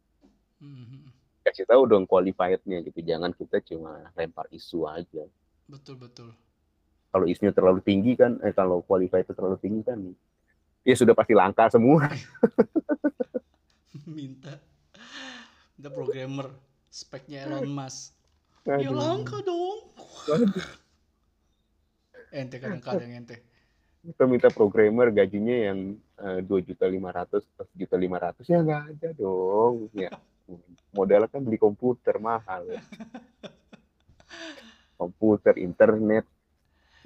Mm 0.60 0.74
-hmm. 0.84 1.02
Kasih 1.44 1.64
tahu 1.70 1.86
dong 1.86 2.04
qualified-nya 2.04 2.82
gitu. 2.82 2.98
Jangan 3.00 3.30
kita 3.32 3.62
cuma 3.62 4.10
lempar 4.18 4.50
isu 4.50 4.90
aja. 4.90 5.24
Betul 5.70 5.96
betul. 5.96 6.34
Kalau 7.14 7.30
isunya 7.30 7.54
terlalu 7.54 7.78
tinggi 7.78 8.18
kan, 8.18 8.42
eh 8.42 8.50
kalau 8.50 8.82
qualify 8.82 9.22
itu 9.22 9.30
terlalu 9.30 9.54
tinggi 9.62 9.86
kan, 9.86 10.02
ya 10.82 10.94
sudah 10.98 11.14
pasti 11.14 11.30
langka 11.30 11.70
semua. 11.70 12.10
Minta, 14.04 14.58
minta 15.78 15.90
programmer, 15.94 16.50
speknya 16.90 17.46
Elon 17.46 17.70
Musk. 17.70 18.18
Ya 18.66 18.76
Aduh. 18.76 18.82
Ya 18.82 18.90
langka 18.90 19.38
dong. 19.46 19.78
ente 22.34 22.58
kadang-kadang 22.58 23.14
ente. 23.14 23.38
Kita 24.02 24.26
minta 24.26 24.50
programmer 24.50 25.14
gajinya 25.14 25.56
yang 25.70 25.94
eh, 26.20 26.42
dua 26.42 26.60
juta 26.60 26.84
lima 26.90 27.14
ratus 27.14 27.46
atau 27.54 27.70
juta 27.72 27.96
lima 27.96 28.18
ratus 28.18 28.44
ya 28.44 28.60
nggak 28.60 28.82
ada 28.98 29.08
dong. 29.14 29.88
Ya 29.94 30.10
modalnya 30.92 31.30
kan 31.30 31.40
beli 31.40 31.56
komputer 31.56 32.20
mahal. 32.20 32.68
komputer, 35.00 35.58
internet. 35.58 36.24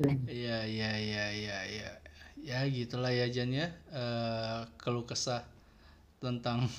Iya, 0.07 0.63
iya, 0.63 0.91
iya, 0.95 1.25
iya, 1.35 1.59
iya. 1.67 1.91
Ya 2.39 2.59
gitulah 2.71 3.11
ya 3.11 3.27
Jan 3.27 3.51
ya. 3.51 3.75
Uh, 3.91 4.63
keluh 4.79 5.03
kesah 5.03 5.43
tentang 6.23 6.71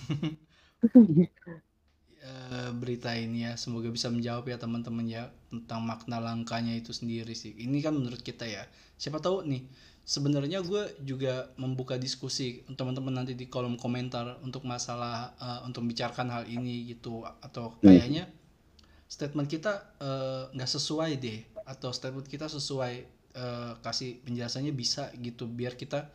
uh, 2.23 2.71
berita 2.79 3.11
ini 3.19 3.43
ya. 3.43 3.59
Semoga 3.59 3.91
bisa 3.91 4.07
menjawab 4.07 4.47
ya 4.47 4.55
teman-teman 4.55 5.03
ya 5.03 5.27
tentang 5.51 5.83
makna 5.83 6.23
langkanya 6.23 6.71
itu 6.79 6.95
sendiri 6.95 7.35
sih. 7.35 7.51
Ini 7.59 7.83
kan 7.83 7.91
menurut 7.91 8.23
kita 8.23 8.47
ya. 8.47 8.63
Siapa 8.95 9.19
tahu 9.19 9.43
nih 9.43 9.67
sebenarnya 10.07 10.63
gue 10.63 11.03
juga 11.03 11.51
membuka 11.59 11.99
diskusi 11.99 12.63
teman-teman 12.71 13.19
nanti 13.19 13.35
di 13.35 13.51
kolom 13.51 13.75
komentar 13.75 14.39
untuk 14.41 14.63
masalah 14.63 15.35
uh, 15.37 15.61
untuk 15.67 15.83
membicarakan 15.83 16.27
hal 16.31 16.43
ini 16.47 16.87
gitu 16.87 17.27
atau 17.43 17.75
hmm. 17.77 17.83
kayaknya 17.83 18.25
statement 19.09 19.49
kita 19.49 19.97
eh, 19.97 20.43
nggak 20.53 20.69
uh, 20.69 20.73
sesuai 20.77 21.17
deh 21.17 21.48
atau 21.69 21.93
statement 21.93 22.25
kita 22.25 22.49
sesuai 22.49 23.05
uh, 23.37 23.77
kasih 23.85 24.17
penjelasannya 24.25 24.73
bisa 24.73 25.13
gitu 25.21 25.45
biar 25.45 25.77
kita 25.77 26.09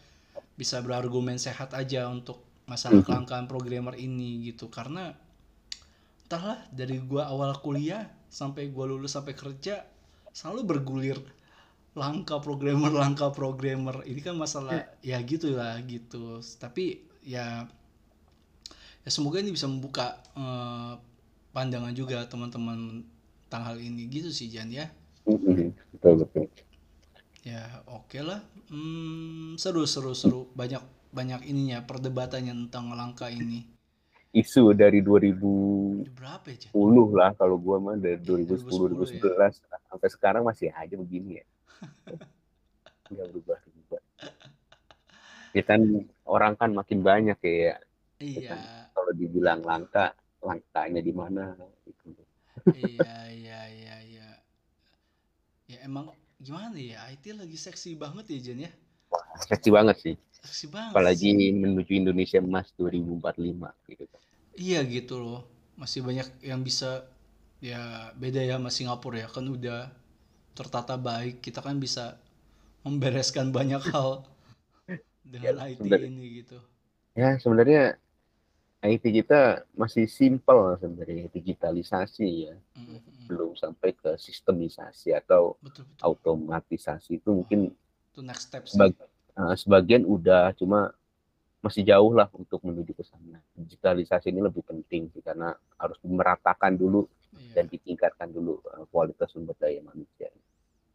bisa 0.59 0.83
berargumen 0.83 1.39
sehat 1.39 1.71
aja 1.79 2.11
untuk 2.11 2.43
masalah 2.67 3.03
mhm. 3.03 3.07
kelangkaan 3.07 3.47
programmer 3.47 3.95
ini 3.95 4.51
gitu. 4.51 4.67
Karena 4.67 5.15
entahlah 6.27 6.59
dari 6.75 6.99
gua 6.99 7.31
awal 7.31 7.55
kuliah 7.63 8.11
sampai 8.27 8.75
gua 8.75 8.91
lulus 8.91 9.15
sampai 9.15 9.39
kerja 9.39 9.87
selalu 10.35 10.67
bergulir 10.67 11.19
langka 11.95 12.43
programmer 12.43 12.91
langka 13.03 13.31
programmer. 13.31 14.03
Ini 14.03 14.21
kan 14.27 14.35
masalah 14.35 14.83
ya 15.07 15.23
gitu 15.23 15.55
lah 15.55 15.79
gitu. 15.87 16.43
Tapi 16.59 16.99
ya 17.23 17.63
ya 19.07 19.11
semoga 19.13 19.39
ini 19.39 19.55
bisa 19.55 19.71
membuka 19.71 20.19
uh, 20.35 20.99
pandangan 21.55 21.95
juga 21.95 22.27
teman-teman 22.27 23.07
tentang 23.47 23.63
hal 23.71 23.79
ini. 23.79 24.11
Gitu 24.11 24.35
sih 24.35 24.51
Jan 24.51 24.75
ya 24.75 24.91
betul 25.25 26.15
betul. 26.25 26.47
Ya 27.45 27.85
oke 27.89 28.09
okay 28.13 28.23
lah. 28.25 28.41
Hmm, 28.69 29.57
seru 29.57 29.85
seru 29.85 30.13
seru. 30.13 30.49
Banyak 30.53 31.13
banyak 31.13 31.45
ininya 31.49 31.85
perdebatannya 31.85 32.53
tentang 32.69 32.93
langkah 32.93 33.29
ini. 33.29 33.65
Isu 34.35 34.75
dari 34.75 34.99
2000 34.99 36.11
berapa 36.11 36.47
ya 36.51 36.75
10 36.75 37.15
lah 37.15 37.31
kalau 37.39 37.55
gua 37.55 37.79
mah 37.79 37.95
dari 37.95 38.19
2010 38.19 38.67
2010 38.67 39.23
2011 39.23 39.63
ya? 39.63 39.79
sampai 39.87 40.09
sekarang 40.11 40.43
masih 40.43 40.75
aja 40.75 40.95
begini 40.99 41.39
ya. 41.39 41.47
Nggak 43.15 43.27
berubah 43.31 43.59
berubah 43.63 44.01
ya 45.55 45.63
kan 45.63 45.81
orang 46.27 46.59
kan 46.59 46.75
makin 46.75 47.01
banyak 47.07 47.39
ya 47.47 47.79
iya. 48.19 48.91
kalau 48.91 49.15
dibilang 49.15 49.63
langka 49.63 50.11
langkahnya 50.43 51.01
di 51.01 51.15
mana? 51.15 51.55
Gitu. 51.87 52.21
iya 52.75 53.17
iya 53.31 53.61
iya 53.71 53.97
iya. 54.03 54.14
ya 54.14 54.14
emang 55.85 56.09
gimana 56.41 56.75
ya 56.81 57.05
IT 57.13 57.37
lagi 57.37 57.57
seksi 57.61 57.95
banget 58.01 58.25
ya 58.33 58.39
Jen 58.41 58.61
ya? 58.67 58.73
Seksi 59.45 59.69
banget 59.69 59.97
sih. 60.01 60.15
Seksi 60.41 60.67
banget 60.73 60.93
apalagi 60.97 61.31
sih. 61.31 61.53
menuju 61.53 61.93
Indonesia 61.93 62.41
emas 62.41 62.73
2045 62.81 63.93
gitu. 63.93 64.17
Iya 64.57 64.81
gitu 64.89 65.15
loh. 65.21 65.41
Masih 65.77 66.01
banyak 66.01 66.29
yang 66.41 66.65
bisa 66.65 67.05
ya 67.61 68.11
beda 68.17 68.41
ya 68.41 68.57
sama 68.57 68.71
Singapura 68.73 69.19
ya. 69.25 69.29
Kan 69.29 69.47
udah 69.53 69.93
tertata 70.55 70.95
baik 70.97 71.43
kita 71.45 71.61
kan 71.61 71.77
bisa 71.77 72.17
membereskan 72.87 73.51
banyak 73.51 73.83
hal 73.93 74.25
dengan 75.33 75.55
ya, 75.61 75.73
IT 75.73 75.85
ini 75.85 76.45
gitu. 76.45 76.59
Ya 77.15 77.39
sebenarnya 77.39 77.99
IT 78.85 79.05
kita 79.25 79.65
masih 79.73 80.05
simpel 80.05 80.77
sebenarnya 80.77 81.33
digitalisasi 81.33 82.29
ya 82.49 82.55
mm-hmm. 82.55 83.29
belum 83.33 83.57
sampai 83.57 83.97
ke 83.97 84.21
sistemisasi 84.21 85.17
atau 85.17 85.57
betul, 85.65 85.89
betul. 85.89 86.05
automatisasi 86.05 87.19
itu 87.19 87.31
mungkin 87.33 87.73
itu 88.13 88.21
next 88.21 88.53
step 88.53 88.69
sebag, 88.69 88.93
uh, 89.41 89.57
sebagian 89.57 90.05
udah 90.05 90.53
cuma 90.55 90.93
masih 91.65 91.81
jauh 91.81 92.13
lah 92.13 92.29
untuk 92.37 92.61
menuju 92.61 92.93
ke 92.93 93.05
sana 93.09 93.41
digitalisasi 93.57 94.29
ini 94.29 94.45
lebih 94.45 94.61
penting 94.69 95.09
sih 95.09 95.25
karena 95.25 95.57
harus 95.81 95.97
meratakan 96.05 96.77
dulu 96.77 97.09
iya. 97.41 97.57
dan 97.57 97.65
ditingkatkan 97.73 98.29
dulu 98.29 98.61
uh, 98.69 98.85
kualitas 98.93 99.33
sumber 99.33 99.57
daya 99.57 99.81
manusia 99.81 100.29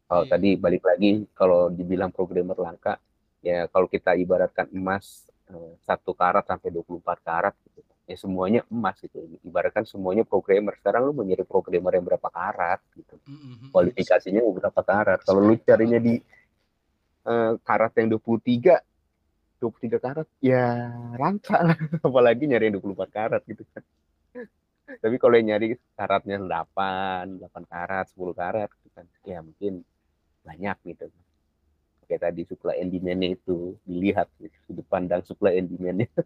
Kalau 0.10 0.26
Iya. 0.26 0.32
tadi 0.34 0.50
balik 0.58 0.84
lagi 0.90 1.22
kalau 1.38 1.70
dibilang 1.70 2.10
programmer 2.10 2.58
langka, 2.58 2.98
ya 3.46 3.70
kalau 3.70 3.86
kita 3.86 4.18
ibaratkan 4.18 4.66
emas 4.74 5.29
eh, 5.29 5.29
satu 5.84 6.12
karat 6.14 6.46
sampai 6.46 6.70
24 6.70 7.02
karat 7.26 7.56
gitu. 7.66 7.82
Ya 8.10 8.18
semuanya 8.18 8.62
emas 8.70 8.98
gitu. 9.02 9.22
Ibaratkan 9.46 9.86
semuanya 9.86 10.26
programmer. 10.26 10.74
Sekarang 10.82 11.10
lu 11.10 11.14
mau 11.14 11.26
nyari 11.26 11.46
programmer 11.46 11.94
yang 11.94 12.06
berapa 12.06 12.30
karat 12.30 12.82
gitu. 12.98 13.16
Mm-mm. 13.26 13.70
Kualifikasinya 13.70 14.42
berapa 14.42 14.82
karat. 14.82 15.20
Kalau 15.26 15.42
lu 15.46 15.54
carinya 15.62 16.02
di 16.02 16.18
eh, 17.26 17.54
karat 17.62 17.94
yang 18.02 18.18
23 18.18 18.82
23 19.60 20.00
karat 20.00 20.28
ya 20.42 20.90
langka 21.20 21.60
lah. 21.62 21.78
Apalagi 22.08 22.50
nyari 22.50 22.74
yang 22.74 22.82
24 22.82 23.10
karat 23.14 23.42
gitu 23.46 23.62
kan. 23.70 23.84
Tapi 24.90 25.16
kalau 25.22 25.38
yang 25.38 25.54
nyari 25.54 25.78
karatnya 25.94 26.42
8, 26.42 27.46
8 27.46 27.46
karat, 27.70 28.06
10 28.10 28.34
karat 28.34 28.70
gitu 28.74 28.90
kan. 28.98 29.06
Ya 29.22 29.46
mungkin 29.46 29.86
banyak 30.42 30.78
gitu. 30.82 31.14
Kayak 32.10 32.34
tadi 32.34 32.42
supply 32.50 32.82
and 32.82 32.90
demand-nya 32.90 33.38
itu 33.38 33.78
dilihat 33.86 34.26
sudut 34.66 34.84
pandang 34.90 35.22
supply 35.22 35.62
and 35.62 35.70
demand-nya. 35.70 36.10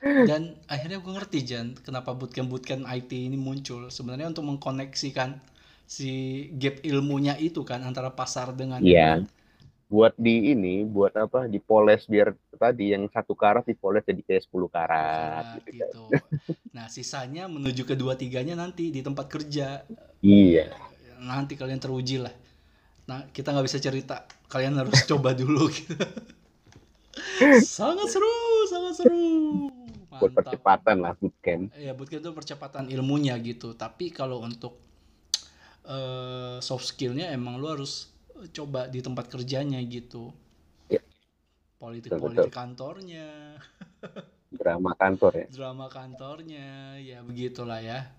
Dan 0.00 0.56
akhirnya 0.68 1.00
gue 1.00 1.12
ngerti 1.12 1.38
Jan, 1.44 1.76
kenapa 1.76 2.16
bootcamp-bootcamp 2.16 2.88
IT 2.88 3.12
ini 3.12 3.36
muncul. 3.36 3.88
Sebenarnya 3.92 4.32
untuk 4.32 4.48
mengkoneksikan 4.48 5.40
si 5.84 6.46
gap 6.56 6.80
ilmunya 6.86 7.36
itu 7.36 7.66
kan 7.66 7.84
antara 7.84 8.12
pasar 8.12 8.56
dengan 8.56 8.80
Iya. 8.80 9.24
Buat 9.90 10.14
di 10.14 10.54
ini, 10.54 10.86
buat 10.86 11.10
apa? 11.18 11.50
Dipoles 11.50 12.06
biar 12.06 12.30
tadi 12.54 12.94
yang 12.94 13.10
satu 13.10 13.34
karat 13.34 13.66
dipoles 13.66 14.06
jadi 14.06 14.22
kayak 14.22 14.46
10 14.46 14.70
karat 14.70 15.42
Nah, 15.42 15.54
gitu 15.58 15.70
gitu. 15.74 16.02
Nah, 16.70 16.86
sisanya 16.86 17.50
menuju 17.50 17.82
ke 17.82 17.98
dua 17.98 18.14
tiganya 18.14 18.54
nanti 18.54 18.94
di 18.94 19.02
tempat 19.02 19.26
kerja. 19.26 19.82
Iya. 20.22 20.70
Nanti 21.18 21.58
kalian 21.58 21.82
teruji 21.82 22.22
lah. 22.22 22.32
Nah, 23.10 23.26
kita 23.34 23.50
nggak 23.50 23.66
bisa 23.66 23.82
cerita. 23.82 24.22
Kalian 24.46 24.78
harus 24.78 24.94
coba 25.10 25.34
dulu 25.34 25.66
gitu. 25.66 25.98
sangat 27.66 28.06
seru, 28.06 28.34
sangat 28.70 29.02
seru. 29.02 29.26
Buat 30.14 30.30
Mantap. 30.30 30.36
percepatan 30.54 30.96
lah 31.02 31.12
bootcamp. 31.18 31.74
Ya, 31.74 31.90
bootcamp 31.90 32.22
itu 32.22 32.30
percepatan 32.30 32.86
ilmunya 32.86 33.34
gitu. 33.42 33.74
Tapi 33.74 34.14
kalau 34.14 34.38
untuk 34.46 34.78
eh, 35.90 36.62
soft 36.62 36.86
skillnya 36.86 37.34
emang 37.34 37.58
lu 37.58 37.66
harus 37.66 38.14
coba 38.54 38.86
di 38.86 39.02
tempat 39.02 39.26
kerjanya 39.26 39.82
gitu. 39.82 40.30
Ya. 40.86 41.02
Politik-politik 41.82 42.54
kantornya, 42.54 43.58
Drama 44.60 44.92
kantor 44.98 45.32
ya. 45.34 45.46
drama 45.46 45.86
kantornya, 45.86 46.98
ya 46.98 47.22
begitulah 47.22 47.78
ya. 47.82 48.10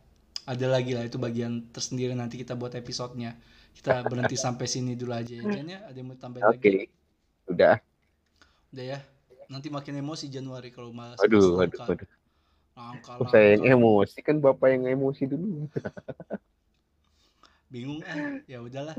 Ada 0.48 0.68
lagi 0.68 0.98
lah 0.98 1.06
itu 1.06 1.22
bagian 1.22 1.70
tersendiri 1.70 2.16
nanti 2.18 2.40
kita 2.40 2.58
buat 2.58 2.74
episodenya. 2.74 3.38
Kita 3.76 4.06
berhenti 4.06 4.38
sampai 4.38 4.68
sini 4.70 4.94
dulu 4.94 5.14
aja 5.16 5.34
ya, 5.34 5.44
Jan 5.48 5.68
ya. 5.68 5.80
Ada 5.88 5.98
yang 5.98 6.08
mau 6.12 6.18
tambahin 6.20 6.44
Oke. 6.50 6.70
lagi? 6.70 6.90
Udah. 7.50 7.76
Udah 8.72 8.86
ya. 8.98 9.00
Nanti 9.52 9.68
makin 9.68 10.00
emosi 10.00 10.32
Januari 10.32 10.72
kalau 10.72 10.96
mas 10.96 11.20
Aduh, 11.20 11.60
aduh, 11.60 11.76
langka. 11.76 11.96
aduh. 11.98 12.10
Langka, 12.72 13.12
Kok 13.20 13.28
saya 13.28 13.60
yang 13.60 13.68
langka. 13.68 13.76
emosi 13.76 14.18
kan 14.24 14.36
bapak 14.40 14.68
yang 14.76 14.84
emosi 14.96 15.24
dulu. 15.28 15.68
Bingung 17.72 18.04
ah. 18.04 18.36
Ya 18.52 18.60
udahlah. 18.60 18.96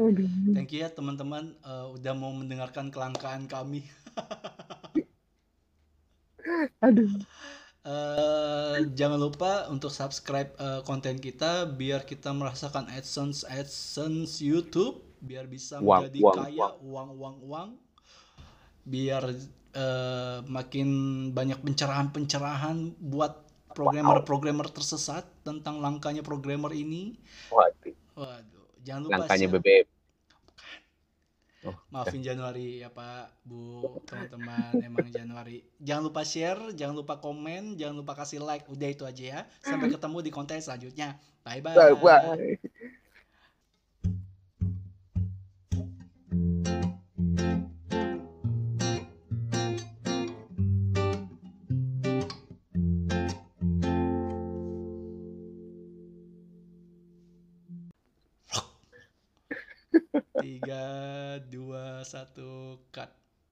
Thank 0.56 0.72
you 0.72 0.80
ya 0.80 0.88
teman-teman 0.88 1.52
eh, 1.60 1.86
udah 1.92 2.12
mau 2.16 2.32
mendengarkan 2.32 2.88
kelangkaan 2.88 3.44
kami. 3.48 3.84
Aduh. 6.84 7.08
Eh, 7.82 8.78
jangan 8.94 9.18
lupa 9.18 9.66
untuk 9.66 9.90
subscribe 9.90 10.54
eh, 10.54 10.80
konten 10.86 11.18
kita 11.18 11.66
biar 11.66 12.06
kita 12.06 12.30
merasakan 12.30 12.86
AdSense 12.86 13.42
AdSense 13.42 14.38
YouTube 14.38 15.02
biar 15.18 15.50
bisa 15.50 15.82
Uang, 15.82 16.06
menjadi 16.06 16.18
uang, 16.22 16.36
kaya 16.38 16.68
uang 16.78 17.08
uang 17.18 17.36
uang 17.42 17.68
biar 18.86 19.34
eh, 19.74 20.38
makin 20.46 20.88
banyak 21.34 21.58
pencerahan-pencerahan 21.58 23.02
buat 23.02 23.50
programmer-programmer 23.74 24.70
tersesat 24.70 25.26
tentang 25.42 25.82
langkanya 25.82 26.22
programmer 26.22 26.70
ini. 26.70 27.18
Waduh. 27.50 27.98
Waduh, 28.14 28.66
jangan 28.86 29.10
lupa 29.10 29.26
Langkanya 29.26 29.48
share. 29.50 29.58
BBM. 29.58 29.86
Oh, 31.62 31.78
Maafin 31.94 32.26
Januari 32.26 32.82
ya 32.82 32.90
Pak, 32.90 33.46
Bu, 33.46 33.94
teman-teman. 34.02 34.82
Emang 34.82 35.06
Januari. 35.14 35.62
Jangan 35.78 36.02
lupa 36.10 36.22
share, 36.26 36.74
jangan 36.74 36.98
lupa 36.98 37.22
komen, 37.22 37.78
jangan 37.78 37.94
lupa 38.02 38.18
kasih 38.18 38.42
like. 38.42 38.66
Udah 38.66 38.88
itu 38.90 39.06
aja 39.06 39.22
ya. 39.22 39.40
Sampai 39.62 39.86
ketemu 39.94 40.18
di 40.26 40.30
konten 40.34 40.58
selanjutnya. 40.58 41.22
Bye 41.46 41.62
bye. 41.62 41.78
Bye 41.78 41.94
bye. 41.94 42.70
Satu, 62.22 62.78
cut. 62.94 63.21